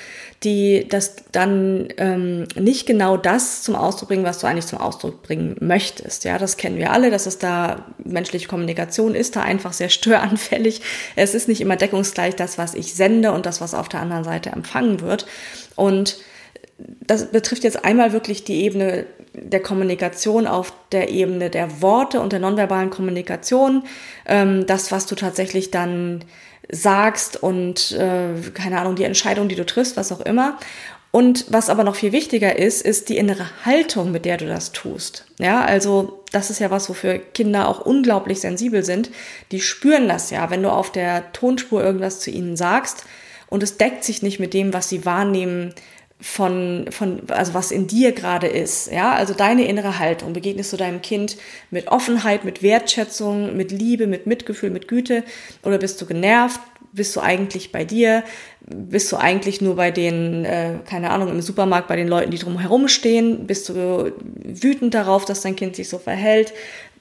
die 0.45 0.87
das 0.89 1.17
dann 1.33 1.89
ähm, 1.97 2.47
nicht 2.55 2.87
genau 2.87 3.17
das 3.17 3.63
zum 3.63 3.75
Ausdruck 3.75 4.09
bringen, 4.09 4.25
was 4.25 4.39
du 4.39 4.47
eigentlich 4.47 4.67
zum 4.67 4.79
Ausdruck 4.79 5.23
bringen 5.23 5.57
möchtest. 5.61 6.25
Ja, 6.25 6.39
das 6.39 6.57
kennen 6.57 6.77
wir 6.77 6.93
alle, 6.93 7.11
dass 7.11 7.27
es 7.27 7.39
da 7.39 7.87
menschliche 7.99 8.47
Kommunikation 8.47 9.17
ist, 9.17 9.35
da 9.35 9.43
einfach 9.43 9.73
sehr 9.73 9.89
störanfällig. 9.89 10.81
Es 11.17 11.35
ist 11.35 11.49
nicht 11.49 11.61
immer 11.61 11.77
deckungsgleich 11.77 12.37
das, 12.37 12.57
was 12.57 12.75
ich 12.75 12.95
sende 12.95 13.33
und 13.33 13.47
das, 13.47 13.61
was 13.61 13.75
auf 13.75 13.89
der 13.89 14.01
anderen 14.01 14.25
Seite 14.25 14.51
empfangen 14.51 15.01
wird. 15.01 15.27
Und 15.75 16.19
das 16.79 17.33
betrifft 17.33 17.65
jetzt 17.65 17.85
einmal 17.85 18.13
wirklich 18.13 18.45
die 18.45 18.63
Ebene 18.63 19.07
der 19.35 19.61
Kommunikation 19.61 20.47
auf 20.47 20.73
der 20.93 21.11
Ebene 21.11 21.51
der 21.51 21.83
Worte 21.83 22.21
und 22.21 22.33
der 22.33 22.41
nonverbalen 22.41 22.91
Kommunikation. 22.91 23.83
Ähm, 24.27 24.67
das, 24.67 24.93
was 24.93 25.07
du 25.07 25.17
tatsächlich 25.17 25.73
dann 25.73 26.25
sagst 26.71 27.43
und 27.43 27.93
äh, 27.93 28.35
keine 28.55 28.81
Ahnung, 28.81 28.97
die 28.97 29.05
Entscheidung, 29.05 29.49
die 29.49 29.55
du 29.55 29.65
triffst, 29.65 29.97
was 29.97 30.13
auch 30.13 30.21
immer. 30.21 30.59
Und 31.11 31.47
was 31.49 31.71
aber 31.71 31.85
noch 31.85 31.95
viel 31.95 32.13
wichtiger 32.13 32.59
ist, 32.59 32.83
ist 32.83 33.09
die 33.09 33.17
innere 33.17 33.47
Haltung, 33.65 34.13
mit 34.13 34.27
der 34.27 34.37
du 34.37 34.47
das 34.47 34.73
tust. 34.73 35.25
Ja, 35.39 35.65
also 35.65 36.23
das 36.33 36.51
ist 36.51 36.59
ja 36.59 36.71
was, 36.71 36.91
wofür 36.91 37.19
Kinder 37.19 37.69
auch 37.69 37.81
unglaublich 37.81 38.41
sensibel 38.41 38.85
sind. 38.85 39.11
Die 39.51 39.61
spüren 39.61 40.07
das 40.07 40.31
ja, 40.31 40.51
wenn 40.51 40.63
du 40.63 40.71
auf 40.71 40.93
der 40.93 41.33
Tonspur 41.33 41.83
irgendwas 41.83 42.21
zu 42.21 42.31
ihnen 42.31 42.57
sagst 42.57 43.05
und 43.49 43.63
es 43.63 43.79
deckt 43.79 44.05
sich 44.05 44.23
nicht 44.23 44.39
mit 44.39 44.53
dem, 44.53 44.75
was 44.75 44.91
sie 44.91 45.07
wahrnehmen, 45.07 45.75
von, 46.21 46.87
von, 46.91 47.23
also 47.29 47.55
was 47.55 47.71
in 47.71 47.87
dir 47.87 48.13
gerade 48.13 48.49
ist, 48.49 48.91
ja, 48.91 49.13
also 49.13 49.35
deine 49.35 49.67
innere 49.69 49.99
Haltung. 49.99 50.33
Begegnest 50.33 50.73
du 50.73 50.77
deinem 50.77 51.01
Kind 51.01 51.37
mit 51.71 51.89
Offenheit, 51.89 52.45
mit 52.45 52.63
Wertschätzung, 52.63 53.57
mit 53.57 53.71
Liebe, 53.71 54.07
mit 54.07 54.27
Mitgefühl, 54.27 54.71
mit 54.71 54.89
Güte 54.89 55.23
oder 55.63 55.79
bist 55.79 56.01
du 56.01 56.07
genervt? 56.07 56.61
Bist 56.93 57.15
du 57.15 57.21
eigentlich 57.21 57.71
bei 57.71 57.85
dir? 57.85 58.25
Bist 58.67 59.13
du 59.13 59.17
eigentlich 59.17 59.61
nur 59.61 59.77
bei 59.77 59.91
den, 59.91 60.45
äh, 60.45 60.79
keine 60.85 61.11
Ahnung, 61.11 61.29
im 61.29 61.41
Supermarkt 61.41 61.87
bei 61.87 61.97
den 61.97 62.09
Leuten, 62.09 62.31
die 62.31 62.39
drumherum 62.39 62.89
stehen? 62.89 63.47
Bist 63.47 63.69
du 63.69 64.13
wütend 64.25 64.95
darauf, 64.95 65.25
dass 65.25 65.43
dein 65.43 65.55
Kind 65.55 65.77
sich 65.77 65.89
so 65.89 65.99
verhält? 65.99 66.53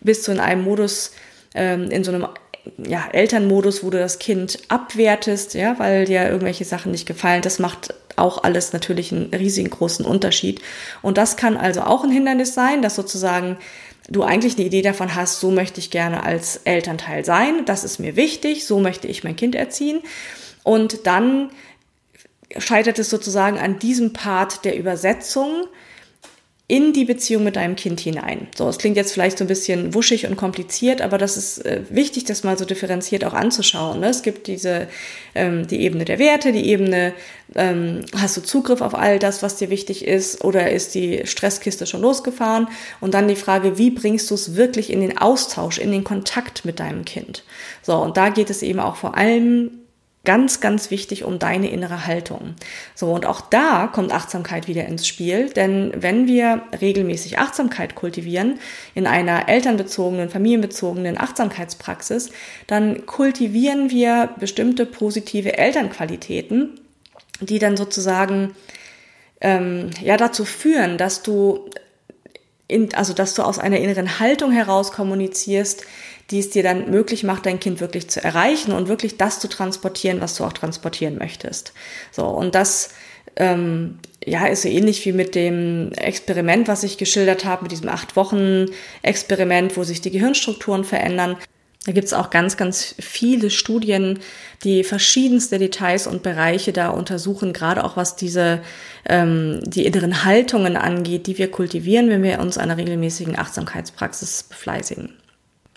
Bist 0.01 0.27
du 0.27 0.32
in 0.32 0.39
einem 0.39 0.63
Modus, 0.63 1.13
ähm, 1.56 1.89
in 1.89 2.03
so 2.03 2.12
einem 2.12 2.27
ja, 2.86 3.08
Elternmodus, 3.12 3.84
wo 3.84 3.89
du 3.89 3.97
das 3.97 4.19
Kind 4.19 4.60
abwertest, 4.67 5.53
ja, 5.53 5.80
weil 5.80 6.06
dir 6.06 6.27
irgendwelche 6.27 6.65
Sachen 6.65 6.91
nicht 6.91 7.08
gefallen. 7.08 7.41
Das 7.41 7.60
macht 7.60 7.93
auch 8.17 8.43
alles 8.43 8.73
natürlich 8.73 9.12
einen 9.12 9.34
riesigen 9.34 9.69
großen 9.69 10.06
Unterschied. 10.06 10.62
Und 11.01 11.17
das 11.17 11.38
kann 11.38 11.56
also 11.56 11.82
auch 11.82 12.03
ein 12.03 12.12
Hindernis 12.12 12.53
sein, 12.53 12.82
dass 12.82 12.95
sozusagen 12.95 13.58
du 14.10 14.23
eigentlich 14.23 14.58
eine 14.58 14.65
Idee 14.65 14.82
davon 14.82 15.15
hast, 15.15 15.39
so 15.39 15.51
möchte 15.51 15.80
ich 15.80 15.91
gerne 15.91 16.23
als 16.23 16.62
Elternteil 16.63 17.25
sein, 17.25 17.65
das 17.65 17.84
ist 17.84 17.99
mir 17.99 18.15
wichtig, 18.15 18.65
so 18.65 18.80
möchte 18.80 19.08
ich 19.08 19.23
mein 19.23 19.36
Kind 19.36 19.53
erziehen. 19.53 20.01
Und 20.63 21.06
dann 21.06 21.49
scheitert 22.58 22.99
es 22.99 23.10
sozusagen 23.10 23.60
an 23.60 23.80
diesem 23.80 24.13
Part 24.13 24.65
der 24.65 24.77
Übersetzung, 24.77 25.65
in 26.69 26.91
die 26.91 27.06
Beziehung 27.06 27.45
mit 27.45 27.56
deinem 27.56 27.77
Kind 27.77 28.01
hinein. 28.01 28.47
So, 28.53 28.67
es 28.67 28.77
klingt 28.77 28.97
jetzt 28.97 29.13
vielleicht 29.13 29.38
so 29.38 29.45
ein 29.45 29.47
bisschen 29.47 29.93
wuschig 29.93 30.27
und 30.27 30.36
kompliziert, 30.36 31.01
aber 31.01 31.17
das 31.17 31.38
ist 31.38 31.65
äh, 31.65 31.84
wichtig, 31.89 32.25
das 32.25 32.43
mal 32.43 32.58
so 32.58 32.65
differenziert 32.65 33.23
auch 33.23 33.34
anzuschauen. 33.34 34.01
Ne? 34.01 34.10
Es 34.10 34.21
gibt 34.21 34.47
diese 34.47 34.89
ähm, 35.34 35.65
die 35.67 35.80
Ebene 35.80 36.03
der 36.03 36.19
Werte, 36.19 36.51
die 36.51 36.67
Ebene, 36.67 37.13
ähm, 37.56 38.01
hast 38.13 38.36
du 38.36 38.41
Zugriff 38.41 38.82
auf 38.82 38.95
all 38.95 39.17
das, 39.17 39.41
was 39.41 39.56
dir 39.56 39.69
wichtig 39.69 40.06
ist, 40.06 40.43
oder 40.43 40.69
ist 40.69 40.93
die 40.93 41.21
Stresskiste 41.23 41.88
schon 41.88 42.01
losgefahren? 42.01 42.67
Und 42.99 43.13
dann 43.13 43.30
die 43.30 43.38
Frage, 43.38 43.77
wie 43.77 43.91
bringst 43.91 44.30
du 44.30 44.36
es 44.36 44.58
wirklich 44.58 44.91
in 44.91 44.99
den 44.99 45.17
Austausch, 45.17 45.77
in 45.77 45.93
den 45.93 46.03
Kontakt 46.03 46.65
mit 46.65 46.82
deinem 46.82 47.06
Kind? 47.06 47.45
So, 47.82 47.95
und 47.95 48.17
da 48.17 48.27
geht 48.27 48.49
es 48.49 48.62
eben 48.62 48.82
auch 48.82 48.97
vor 48.97 49.15
allem 49.15 49.71
Ganz, 50.27 50.59
ganz 50.59 50.91
wichtig 50.91 51.23
um 51.23 51.39
deine 51.39 51.71
innere 51.71 52.05
Haltung. 52.05 52.55
So, 52.95 53.13
und 53.13 53.25
auch 53.25 53.39
da 53.39 53.87
kommt 53.87 54.11
Achtsamkeit 54.11 54.67
wieder 54.67 54.85
ins 54.85 55.07
Spiel, 55.07 55.51
denn 55.51 55.93
wenn 55.95 56.27
wir 56.27 56.63
regelmäßig 56.81 57.39
Achtsamkeit 57.39 57.95
kultivieren, 57.95 58.59
in 58.93 59.07
einer 59.07 59.47
elternbezogenen, 59.47 60.29
familienbezogenen 60.29 61.17
Achtsamkeitspraxis, 61.17 62.31
dann 62.67 63.05
kultivieren 63.05 63.89
wir 63.89 64.31
bestimmte 64.37 64.85
positive 64.85 65.57
Elternqualitäten, 65.57 66.77
die 67.39 67.59
dann 67.59 67.77
sozusagen 67.77 68.53
ähm, 69.39 69.91
ja 70.03 70.17
dazu 70.17 70.43
führen, 70.43 70.97
dass 70.97 71.23
du 71.23 71.69
in, 72.67 72.93
also 72.95 73.13
dass 73.13 73.33
du 73.33 73.43
aus 73.43 73.59
einer 73.59 73.77
inneren 73.77 74.19
Haltung 74.19 74.51
heraus 74.51 74.91
kommunizierst, 74.91 75.85
die 76.29 76.39
es 76.39 76.49
dir 76.49 76.63
dann 76.63 76.91
möglich 76.91 77.23
macht, 77.23 77.45
dein 77.45 77.59
Kind 77.59 77.79
wirklich 77.79 78.09
zu 78.09 78.23
erreichen 78.23 78.71
und 78.71 78.87
wirklich 78.87 79.17
das 79.17 79.39
zu 79.39 79.47
transportieren, 79.47 80.21
was 80.21 80.35
du 80.35 80.43
auch 80.43 80.53
transportieren 80.53 81.17
möchtest. 81.17 81.73
So, 82.11 82.25
und 82.25 82.53
das 82.53 82.89
ähm, 83.37 83.99
ja, 84.25 84.45
ist 84.47 84.63
so 84.63 84.69
ähnlich 84.69 85.05
wie 85.05 85.13
mit 85.13 85.35
dem 85.35 85.91
Experiment, 85.93 86.67
was 86.67 86.83
ich 86.83 86.97
geschildert 86.97 87.45
habe, 87.45 87.63
mit 87.63 87.71
diesem 87.71 87.89
acht 87.89 88.15
Wochen 88.15 88.65
Experiment, 89.03 89.77
wo 89.77 89.83
sich 89.83 90.01
die 90.01 90.11
Gehirnstrukturen 90.11 90.83
verändern. 90.83 91.37
Da 91.85 91.93
gibt 91.93 92.07
es 92.07 92.13
auch 92.13 92.29
ganz, 92.29 92.57
ganz 92.57 92.95
viele 92.99 93.49
Studien, 93.49 94.19
die 94.65 94.83
verschiedenste 94.83 95.57
Details 95.57 96.05
und 96.05 96.21
Bereiche 96.21 96.73
da 96.73 96.89
untersuchen, 96.89 97.53
gerade 97.53 97.85
auch 97.85 97.95
was 97.95 98.17
diese 98.17 98.61
ähm, 99.07 99.61
die 99.63 99.85
inneren 99.85 100.25
Haltungen 100.25 100.75
angeht, 100.75 101.27
die 101.27 101.37
wir 101.37 101.49
kultivieren, 101.49 102.09
wenn 102.09 102.23
wir 102.23 102.39
uns 102.39 102.57
einer 102.57 102.75
regelmäßigen 102.75 103.39
Achtsamkeitspraxis 103.39 104.43
befleißigen. 104.43 105.13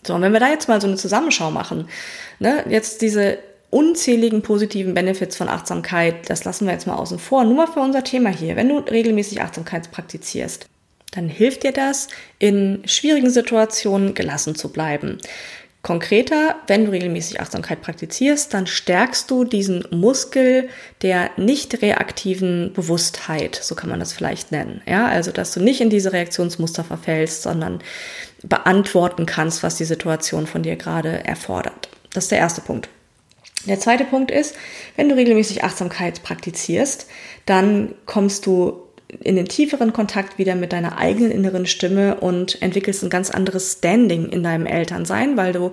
So, 0.06 0.14
und 0.14 0.22
wenn 0.22 0.32
wir 0.32 0.40
da 0.40 0.48
jetzt 0.48 0.68
mal 0.68 0.80
so 0.80 0.86
eine 0.86 0.96
Zusammenschau 0.96 1.50
machen, 1.50 1.88
ne, 2.38 2.64
jetzt 2.68 3.02
diese 3.02 3.38
unzähligen 3.70 4.42
positiven 4.42 4.94
Benefits 4.94 5.36
von 5.36 5.48
Achtsamkeit, 5.48 6.28
das 6.28 6.44
lassen 6.44 6.66
wir 6.66 6.72
jetzt 6.72 6.86
mal 6.86 6.96
außen 6.96 7.18
vor, 7.18 7.44
nur 7.44 7.54
mal 7.54 7.66
für 7.66 7.80
unser 7.80 8.02
Thema 8.02 8.30
hier. 8.30 8.56
Wenn 8.56 8.68
du 8.68 8.78
regelmäßig 8.78 9.40
Achtsamkeit 9.40 9.90
praktizierst, 9.90 10.66
dann 11.12 11.28
hilft 11.28 11.64
dir 11.64 11.72
das, 11.72 12.08
in 12.38 12.82
schwierigen 12.84 13.30
Situationen 13.30 14.14
gelassen 14.14 14.54
zu 14.54 14.72
bleiben. 14.72 15.18
Konkreter, 15.82 16.56
wenn 16.66 16.84
du 16.84 16.90
regelmäßig 16.90 17.40
Achtsamkeit 17.40 17.80
praktizierst, 17.80 18.52
dann 18.52 18.66
stärkst 18.66 19.30
du 19.30 19.44
diesen 19.44 19.86
Muskel 19.90 20.68
der 21.00 21.30
nicht 21.38 21.80
reaktiven 21.80 22.74
Bewusstheit, 22.74 23.58
so 23.62 23.74
kann 23.74 23.88
man 23.88 23.98
das 23.98 24.12
vielleicht 24.12 24.52
nennen. 24.52 24.82
Ja, 24.86 25.06
also, 25.06 25.32
dass 25.32 25.52
du 25.52 25.60
nicht 25.60 25.80
in 25.80 25.88
diese 25.88 26.12
Reaktionsmuster 26.12 26.84
verfällst, 26.84 27.42
sondern 27.42 27.80
beantworten 28.42 29.26
kannst, 29.26 29.62
was 29.62 29.76
die 29.76 29.85
Situation 29.85 30.46
von 30.46 30.62
dir 30.62 30.76
gerade 30.76 31.24
erfordert. 31.24 31.88
Das 32.12 32.24
ist 32.24 32.31
der 32.31 32.38
erste 32.38 32.61
Punkt. 32.61 32.88
Der 33.66 33.79
zweite 33.79 34.05
Punkt 34.05 34.31
ist, 34.31 34.55
wenn 34.96 35.09
du 35.09 35.14
regelmäßig 35.14 35.64
Achtsamkeit 35.64 36.22
praktizierst, 36.22 37.07
dann 37.44 37.94
kommst 38.07 38.46
du 38.46 38.85
in 39.18 39.37
den 39.37 39.46
tieferen 39.46 39.92
Kontakt 39.92 40.38
wieder 40.38 40.55
mit 40.55 40.72
deiner 40.72 40.98
eigenen 40.98 41.31
inneren 41.31 41.66
Stimme 41.66 42.16
und 42.20 42.62
entwickelst 42.62 43.03
ein 43.03 43.11
ganz 43.11 43.31
anderes 43.31 43.72
Standing 43.72 44.29
in 44.29 44.42
deinem 44.42 44.66
Elternsein, 44.66 45.37
weil 45.37 45.53
du 45.53 45.72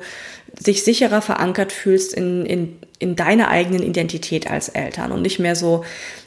dich 0.60 0.84
sicherer 0.84 1.22
verankert 1.22 1.72
fühlst 1.72 2.14
in, 2.14 2.46
in, 2.46 2.80
in 3.00 3.16
deiner 3.16 3.50
eigenen 3.50 3.84
Identität 3.84 4.50
als 4.50 4.70
Eltern 4.70 5.12
und 5.12 5.22
nicht 5.22 5.40
mehr 5.40 5.56
so 5.56 5.84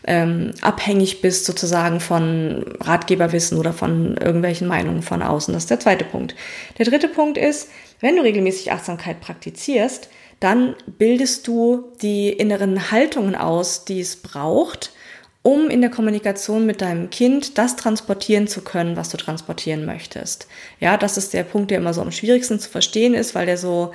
ähm, 0.06 0.52
abhängig 0.61 1.20
bist 1.20 1.44
sozusagen 1.44 2.00
von 2.00 2.64
Ratgeberwissen 2.80 3.59
oder 3.59 3.72
von 3.72 4.16
irgendwelchen 4.16 4.68
Meinungen 4.68 5.02
von 5.02 5.22
außen. 5.22 5.52
Das 5.52 5.64
ist 5.64 5.70
der 5.70 5.80
zweite 5.80 6.04
Punkt. 6.04 6.35
Der 6.78 6.87
dritte 6.87 7.09
Punkt 7.09 7.38
ist, 7.38 7.68
wenn 8.00 8.16
du 8.16 8.22
regelmäßig 8.22 8.72
Achtsamkeit 8.72 9.20
praktizierst, 9.20 10.09
dann 10.38 10.74
bildest 10.87 11.46
du 11.46 11.92
die 12.00 12.30
inneren 12.30 12.90
Haltungen 12.90 13.35
aus, 13.35 13.85
die 13.85 14.00
es 14.00 14.16
braucht, 14.16 14.92
um 15.42 15.70
in 15.70 15.80
der 15.80 15.90
Kommunikation 15.90 16.66
mit 16.66 16.83
deinem 16.83 17.11
Kind 17.11 17.56
das 17.59 17.76
transportieren 17.76 18.46
zu 18.46 18.62
können, 18.62 18.96
was 18.96 19.09
du 19.09 19.16
transportieren 19.16 19.87
möchtest. 19.87 20.48
Ja, 20.80 20.96
das 20.96 21.16
ist 21.16 21.33
der 21.33 21.44
Punkt, 21.44 21.70
der 21.70 21.78
immer 21.78 21.94
so 21.94 22.02
am 22.02 22.12
schwierigsten 22.12 22.59
zu 22.59 22.68
verstehen 22.68 23.14
ist, 23.14 23.35
weil 23.35 23.46
der 23.46 23.56
so 23.56 23.92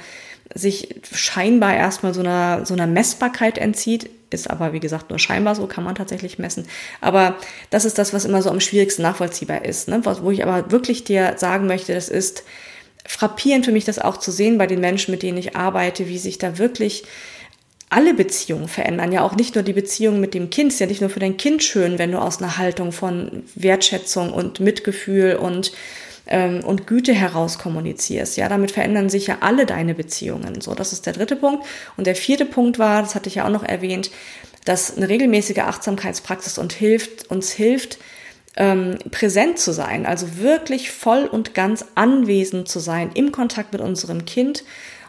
sich 0.54 1.02
scheinbar 1.12 1.76
erstmal 1.76 2.14
so 2.14 2.22
einer, 2.22 2.66
so 2.66 2.74
einer 2.74 2.88
Messbarkeit 2.88 3.58
entzieht, 3.58 4.10
ist 4.30 4.50
aber 4.50 4.74
wie 4.74 4.80
gesagt 4.80 5.10
nur 5.10 5.20
scheinbar 5.20 5.56
so, 5.56 5.66
kann 5.68 5.84
man 5.84 5.96
tatsächlich 5.96 6.40
messen. 6.40 6.68
Aber 7.02 7.36
das 7.70 7.86
ist 7.86 7.98
das, 7.98 8.14
was 8.14 8.26
immer 8.26 8.42
so 8.42 8.50
am 8.50 8.60
schwierigsten 8.60 9.02
nachvollziehbar 9.02 9.66
ist. 9.66 9.88
Ne? 9.88 10.02
Wo 10.04 10.32
ich 10.32 10.44
aber 10.44 10.72
wirklich 10.72 11.04
dir 11.04 11.36
sagen 11.38 11.68
möchte, 11.68 11.94
das 11.94 12.10
ist 12.10 12.44
frappierend 13.06 13.66
für 13.66 13.72
mich, 13.72 13.86
das 13.86 14.00
auch 14.00 14.18
zu 14.18 14.32
sehen 14.32 14.58
bei 14.58 14.68
den 14.68 14.80
Menschen, 14.80 15.12
mit 15.12 15.24
denen 15.24 15.38
ich 15.38 15.56
arbeite, 15.56 16.08
wie 16.08 16.18
sich 16.18 16.38
da 16.38 16.58
wirklich 16.58 17.06
alle 17.90 18.14
Beziehungen 18.14 18.68
verändern. 18.68 19.12
Ja, 19.12 19.24
auch 19.24 19.36
nicht 19.36 19.56
nur 19.56 19.64
die 19.64 19.74
Beziehung 19.74 20.20
mit 20.20 20.34
dem 20.34 20.50
Kind. 20.50 20.74
Ist 20.74 20.80
ja 20.80 20.88
nicht 20.88 21.02
nur 21.02 21.10
für 21.10 21.20
dein 21.20 21.38
Kind 21.38 21.64
schön, 21.64 22.00
wenn 22.00 22.12
du 22.12 22.20
aus 22.20 22.42
einer 22.42 22.58
Haltung 22.58 22.92
von 22.92 23.44
Wertschätzung 23.56 24.34
und 24.34 24.60
Mitgefühl 24.60 25.36
und 25.36 25.72
ähm, 26.28 26.64
und 26.64 26.88
Güte 26.88 27.14
heraus 27.14 27.58
kommunizierst. 27.58 28.38
Ja, 28.38 28.50
damit 28.50 28.72
verändern 28.72 29.10
sich 29.10 29.28
ja 29.28 29.38
alle 29.42 29.66
deine 29.66 29.94
Beziehungen. 29.94 30.62
So, 30.62 30.74
das 30.74 30.94
ist 30.94 31.06
der 31.06 31.14
dritte 31.14 31.36
Punkt. 31.36 31.66
Und 31.98 32.08
der 32.08 32.16
vierte 32.16 32.46
Punkt 32.46 32.80
war, 32.80 33.02
das 33.02 33.16
hatte 33.16 33.30
ich 33.30 33.36
ja 33.36 33.46
auch 33.46 33.52
noch 33.52 33.64
erwähnt, 33.64 34.12
dass 34.66 34.98
eine 34.98 35.10
regelmäßige 35.10 35.60
Achtsamkeitspraxis 35.60 36.58
uns 36.58 36.74
hilft, 36.74 37.30
uns 37.30 37.52
hilft, 37.52 38.00
ähm, 38.58 38.98
präsent 39.12 39.60
zu 39.60 39.74
sein, 39.74 40.06
also 40.06 40.38
wirklich 40.38 40.92
voll 40.92 41.26
und 41.26 41.54
ganz 41.54 41.86
anwesend 41.96 42.70
zu 42.70 42.80
sein 42.80 43.12
im 43.14 43.32
Kontakt 43.32 43.74
mit 43.74 43.82
unserem 43.82 44.26
Kind 44.26 44.64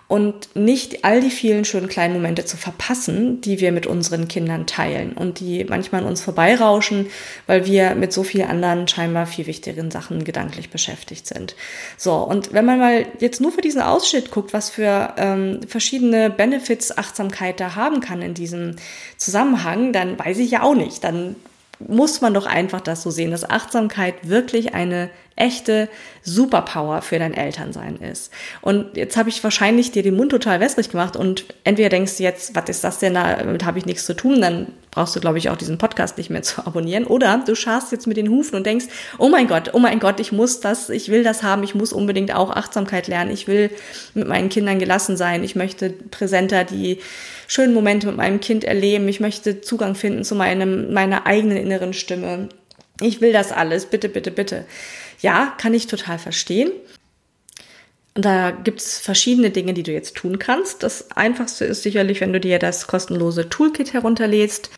und 0.09 0.55
nicht 0.55 1.05
all 1.05 1.21
die 1.21 1.31
vielen 1.31 1.64
schönen 1.64 1.88
kleinen 1.88 2.14
Momente 2.14 2.45
zu 2.45 2.57
verpassen, 2.57 3.40
die 3.40 3.61
wir 3.61 3.73
mit 3.73 3.87
unseren 3.87 4.29
Kindern 4.29 4.66
teilen 4.66 5.12
und 5.12 5.40
die 5.40 5.64
manchmal 5.64 6.03
an 6.03 6.09
uns 6.09 6.21
vorbeirauschen, 6.21 7.09
weil 7.49 7.66
wir 7.66 7.97
mit 7.97 8.12
so 8.12 8.23
vielen 8.23 8.49
anderen 8.49 8.87
scheinbar 8.87 9.27
viel 9.27 9.47
wichtigeren 9.47 9.90
Sachen 9.90 10.23
gedanklich 10.23 10.71
beschäftigt 10.71 11.27
sind. 11.27 11.57
So, 11.97 12.14
und 12.14 12.53
wenn 12.53 12.64
man 12.64 12.79
mal 12.79 13.07
jetzt 13.19 13.40
nur 13.40 13.51
für 13.51 13.62
diesen 13.62 13.83
Ausschnitt 13.83 14.31
guckt, 14.31 14.53
was 14.53 14.71
für 14.71 15.14
ähm, 15.16 15.61
verschiedene 15.66 16.31
Benefits 16.31 16.97
Achtsamkeit 16.97 17.59
da 17.59 17.75
haben 17.75 18.01
kann 18.01 18.23
in 18.23 18.35
diesem 18.35 18.77
Zusammenhang, 19.16 19.92
dann 19.92 20.16
weiß 20.16 20.38
ich 20.38 20.53
ja 20.53 20.62
auch 20.62 20.77
nicht. 20.77 21.03
Dann 21.03 21.35
muss 21.81 22.21
man 22.21 22.33
doch 22.33 22.47
einfach 22.47 22.81
das 22.81 23.03
so 23.03 23.11
sehen, 23.11 23.33
dass 23.33 23.49
Achtsamkeit 23.49 24.29
wirklich 24.29 24.75
eine 24.75 25.11
echte 25.37 25.88
Superpower 26.22 27.03
für 27.03 27.18
dein 27.18 27.35
Elternsein 27.35 27.96
ist. 27.96 28.33
Und 28.62 28.96
jetzt 28.96 29.16
habe 29.16 29.29
ich 29.29 29.44
wahrscheinlich 29.44 29.92
dir 29.92 30.03
den 30.03 30.16
Mund 30.16 30.31
total 30.31 30.61
wässrig 30.61 30.90
gemacht 30.90 31.14
und 31.14 31.44
entweder 31.62 31.90
denkst 31.90 32.16
du 32.16 32.22
jetzt, 32.22 32.57
was 32.57 32.68
ist 32.68 32.83
das 32.83 32.99
denn, 32.99 33.14
damit 33.14 33.64
habe 33.64 33.79
ich 33.79 33.87
nichts 33.87 34.07
zu 34.07 34.16
tun, 34.16 34.40
dann 34.40 34.68
brauchst 34.90 35.14
du, 35.14 35.20
glaube 35.20 35.37
ich, 35.37 35.51
auch 35.51 35.57
diesen 35.57 35.77
Podcast 35.77 36.16
nicht 36.16 36.31
mehr 36.31 36.42
zu 36.42 36.66
abonnieren. 36.66 37.05
Oder 37.05 37.42
du 37.46 37.55
scharst 37.55 37.92
jetzt 37.92 38.07
mit 38.07 38.16
den 38.16 38.31
Hufen 38.31 38.57
und 38.57 38.66
denkst, 38.66 38.87
oh 39.18 39.29
mein 39.29 39.46
Gott, 39.46 39.75
oh 39.75 39.79
mein 39.79 40.01
Gott, 40.01 40.18
ich 40.18 40.33
muss 40.33 40.61
das, 40.61 40.88
ich 40.88 41.11
will 41.11 41.22
das 41.22 41.42
haben, 41.42 41.62
ich 41.62 41.75
muss 41.75 41.92
unbedingt 41.92 42.35
auch 42.35 42.51
Achtsamkeit 42.51 43.07
lernen, 43.07 43.31
ich 43.31 43.46
will 43.46 43.70
mit 44.14 44.27
meinen 44.27 44.49
Kindern 44.49 44.79
gelassen 44.79 45.16
sein, 45.16 45.44
ich 45.44 45.55
möchte 45.55 45.90
präsenter 45.90 46.64
die 46.64 46.99
schönen 47.46 47.75
Momente 47.75 48.07
mit 48.07 48.16
meinem 48.16 48.40
Kind 48.40 48.64
erleben, 48.64 49.07
ich 49.09 49.20
möchte 49.20 49.61
Zugang 49.61 49.94
finden 49.94 50.25
zu 50.25 50.35
meinem, 50.35 50.92
meiner 50.92 51.27
eigenen 51.27 51.59
inneren 51.59 51.92
Stimme. 51.92 52.49
Ich 53.01 53.20
will 53.20 53.33
das 53.33 53.53
alles, 53.53 53.87
bitte, 53.87 54.09
bitte, 54.09 54.31
bitte. 54.31 54.64
Ja, 55.20 55.55
kann 55.59 55.74
ich 55.74 55.87
total 55.87 56.18
verstehen. 56.18 56.70
Und 58.14 58.24
da 58.24 58.50
gibt's 58.50 58.98
verschiedene 58.98 59.50
Dinge, 59.50 59.74
die 59.74 59.83
du 59.83 59.92
jetzt 59.92 60.16
tun 60.16 60.38
kannst. 60.38 60.83
Das 60.83 61.11
einfachste 61.11 61.66
ist 61.66 61.83
sicherlich, 61.83 62.22
wenn 62.22 62.33
du 62.33 62.40
dir 62.40 62.59
das 62.59 62.87
kostenlose 62.87 63.50
Toolkit 63.50 63.92
herunterlädst, 63.92 64.70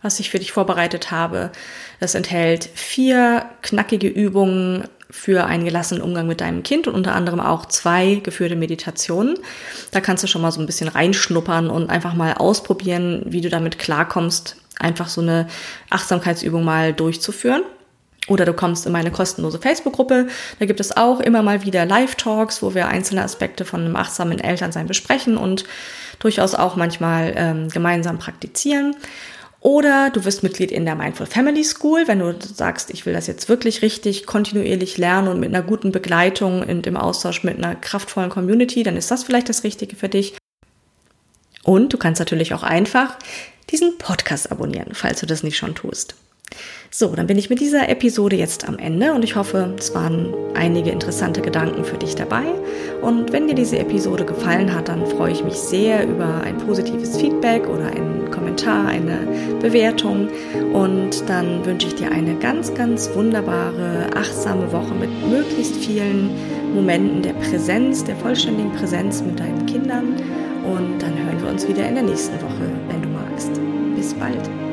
was 0.00 0.20
ich 0.20 0.30
für 0.30 0.38
dich 0.38 0.52
vorbereitet 0.52 1.10
habe. 1.10 1.50
Das 1.98 2.14
enthält 2.14 2.68
vier 2.74 3.46
knackige 3.62 4.06
Übungen 4.06 4.84
für 5.10 5.44
einen 5.46 5.64
gelassenen 5.64 6.02
Umgang 6.02 6.26
mit 6.26 6.40
deinem 6.40 6.62
Kind 6.62 6.86
und 6.86 6.94
unter 6.94 7.14
anderem 7.14 7.40
auch 7.40 7.66
zwei 7.66 8.20
geführte 8.22 8.56
Meditationen. 8.56 9.38
Da 9.90 10.00
kannst 10.00 10.22
du 10.22 10.28
schon 10.28 10.42
mal 10.42 10.52
so 10.52 10.60
ein 10.60 10.66
bisschen 10.66 10.88
reinschnuppern 10.88 11.70
und 11.70 11.90
einfach 11.90 12.14
mal 12.14 12.34
ausprobieren, 12.34 13.22
wie 13.26 13.40
du 13.40 13.48
damit 13.48 13.78
klarkommst, 13.78 14.56
einfach 14.78 15.08
so 15.08 15.20
eine 15.20 15.48
Achtsamkeitsübung 15.90 16.64
mal 16.64 16.92
durchzuführen. 16.92 17.62
Oder 18.28 18.46
du 18.46 18.54
kommst 18.54 18.86
in 18.86 18.92
meine 18.92 19.10
kostenlose 19.10 19.58
Facebook-Gruppe. 19.58 20.28
Da 20.58 20.66
gibt 20.66 20.80
es 20.80 20.96
auch 20.96 21.20
immer 21.20 21.42
mal 21.42 21.64
wieder 21.64 21.84
Live-Talks, 21.84 22.62
wo 22.62 22.74
wir 22.74 22.88
einzelne 22.88 23.22
Aspekte 23.22 23.64
von 23.64 23.80
einem 23.80 23.96
achtsamen 23.96 24.38
Elternsein 24.38 24.86
besprechen 24.86 25.36
und 25.36 25.64
durchaus 26.20 26.54
auch 26.54 26.76
manchmal 26.76 27.34
ähm, 27.36 27.68
gemeinsam 27.68 28.18
praktizieren. 28.18 28.96
Oder 29.60 30.10
du 30.10 30.24
wirst 30.24 30.42
Mitglied 30.42 30.70
in 30.70 30.84
der 30.84 30.94
Mindful 30.94 31.26
Family 31.26 31.64
School, 31.64 32.04
wenn 32.06 32.18
du 32.18 32.34
sagst, 32.40 32.90
ich 32.90 33.06
will 33.06 33.14
das 33.14 33.26
jetzt 33.26 33.48
wirklich 33.48 33.80
richtig 33.80 34.26
kontinuierlich 34.26 34.98
lernen 34.98 35.28
und 35.28 35.40
mit 35.40 35.48
einer 35.48 35.62
guten 35.62 35.90
Begleitung 35.90 36.62
und 36.62 36.86
im 36.86 36.98
Austausch 36.98 37.44
mit 37.44 37.56
einer 37.56 37.74
kraftvollen 37.74 38.28
Community, 38.28 38.82
dann 38.82 38.96
ist 38.96 39.10
das 39.10 39.24
vielleicht 39.24 39.48
das 39.48 39.64
Richtige 39.64 39.96
für 39.96 40.10
dich. 40.10 40.36
Und 41.62 41.94
du 41.94 41.98
kannst 41.98 42.18
natürlich 42.18 42.52
auch 42.52 42.62
einfach 42.62 43.16
diesen 43.70 43.96
Podcast 43.96 44.52
abonnieren, 44.52 44.90
falls 44.92 45.20
du 45.20 45.26
das 45.26 45.42
nicht 45.42 45.56
schon 45.56 45.74
tust. 45.74 46.14
So, 46.96 47.08
dann 47.08 47.26
bin 47.26 47.38
ich 47.38 47.50
mit 47.50 47.58
dieser 47.58 47.88
Episode 47.88 48.36
jetzt 48.36 48.68
am 48.68 48.78
Ende 48.78 49.14
und 49.14 49.24
ich 49.24 49.34
hoffe, 49.34 49.74
es 49.76 49.92
waren 49.96 50.32
einige 50.54 50.90
interessante 50.90 51.40
Gedanken 51.40 51.84
für 51.84 51.96
dich 51.96 52.14
dabei. 52.14 52.44
Und 53.02 53.32
wenn 53.32 53.48
dir 53.48 53.56
diese 53.56 53.80
Episode 53.80 54.24
gefallen 54.24 54.72
hat, 54.72 54.88
dann 54.88 55.04
freue 55.04 55.32
ich 55.32 55.42
mich 55.42 55.54
sehr 55.54 56.06
über 56.06 56.42
ein 56.42 56.56
positives 56.58 57.16
Feedback 57.16 57.68
oder 57.68 57.86
einen 57.86 58.30
Kommentar, 58.30 58.86
eine 58.86 59.18
Bewertung. 59.60 60.28
Und 60.72 61.28
dann 61.28 61.66
wünsche 61.66 61.88
ich 61.88 61.96
dir 61.96 62.12
eine 62.12 62.36
ganz, 62.36 62.72
ganz 62.74 63.10
wunderbare, 63.12 64.10
achtsame 64.14 64.70
Woche 64.70 64.94
mit 64.94 65.10
möglichst 65.28 65.74
vielen 65.74 66.30
Momenten 66.74 67.22
der 67.22 67.32
Präsenz, 67.32 68.04
der 68.04 68.14
vollständigen 68.14 68.70
Präsenz 68.70 69.20
mit 69.20 69.40
deinen 69.40 69.66
Kindern. 69.66 70.14
Und 70.64 71.02
dann 71.02 71.18
hören 71.18 71.42
wir 71.42 71.50
uns 71.50 71.66
wieder 71.66 71.88
in 71.88 71.96
der 71.96 72.04
nächsten 72.04 72.36
Woche, 72.36 72.70
wenn 72.88 73.02
du 73.02 73.08
magst. 73.08 73.50
Bis 73.96 74.14
bald. 74.14 74.63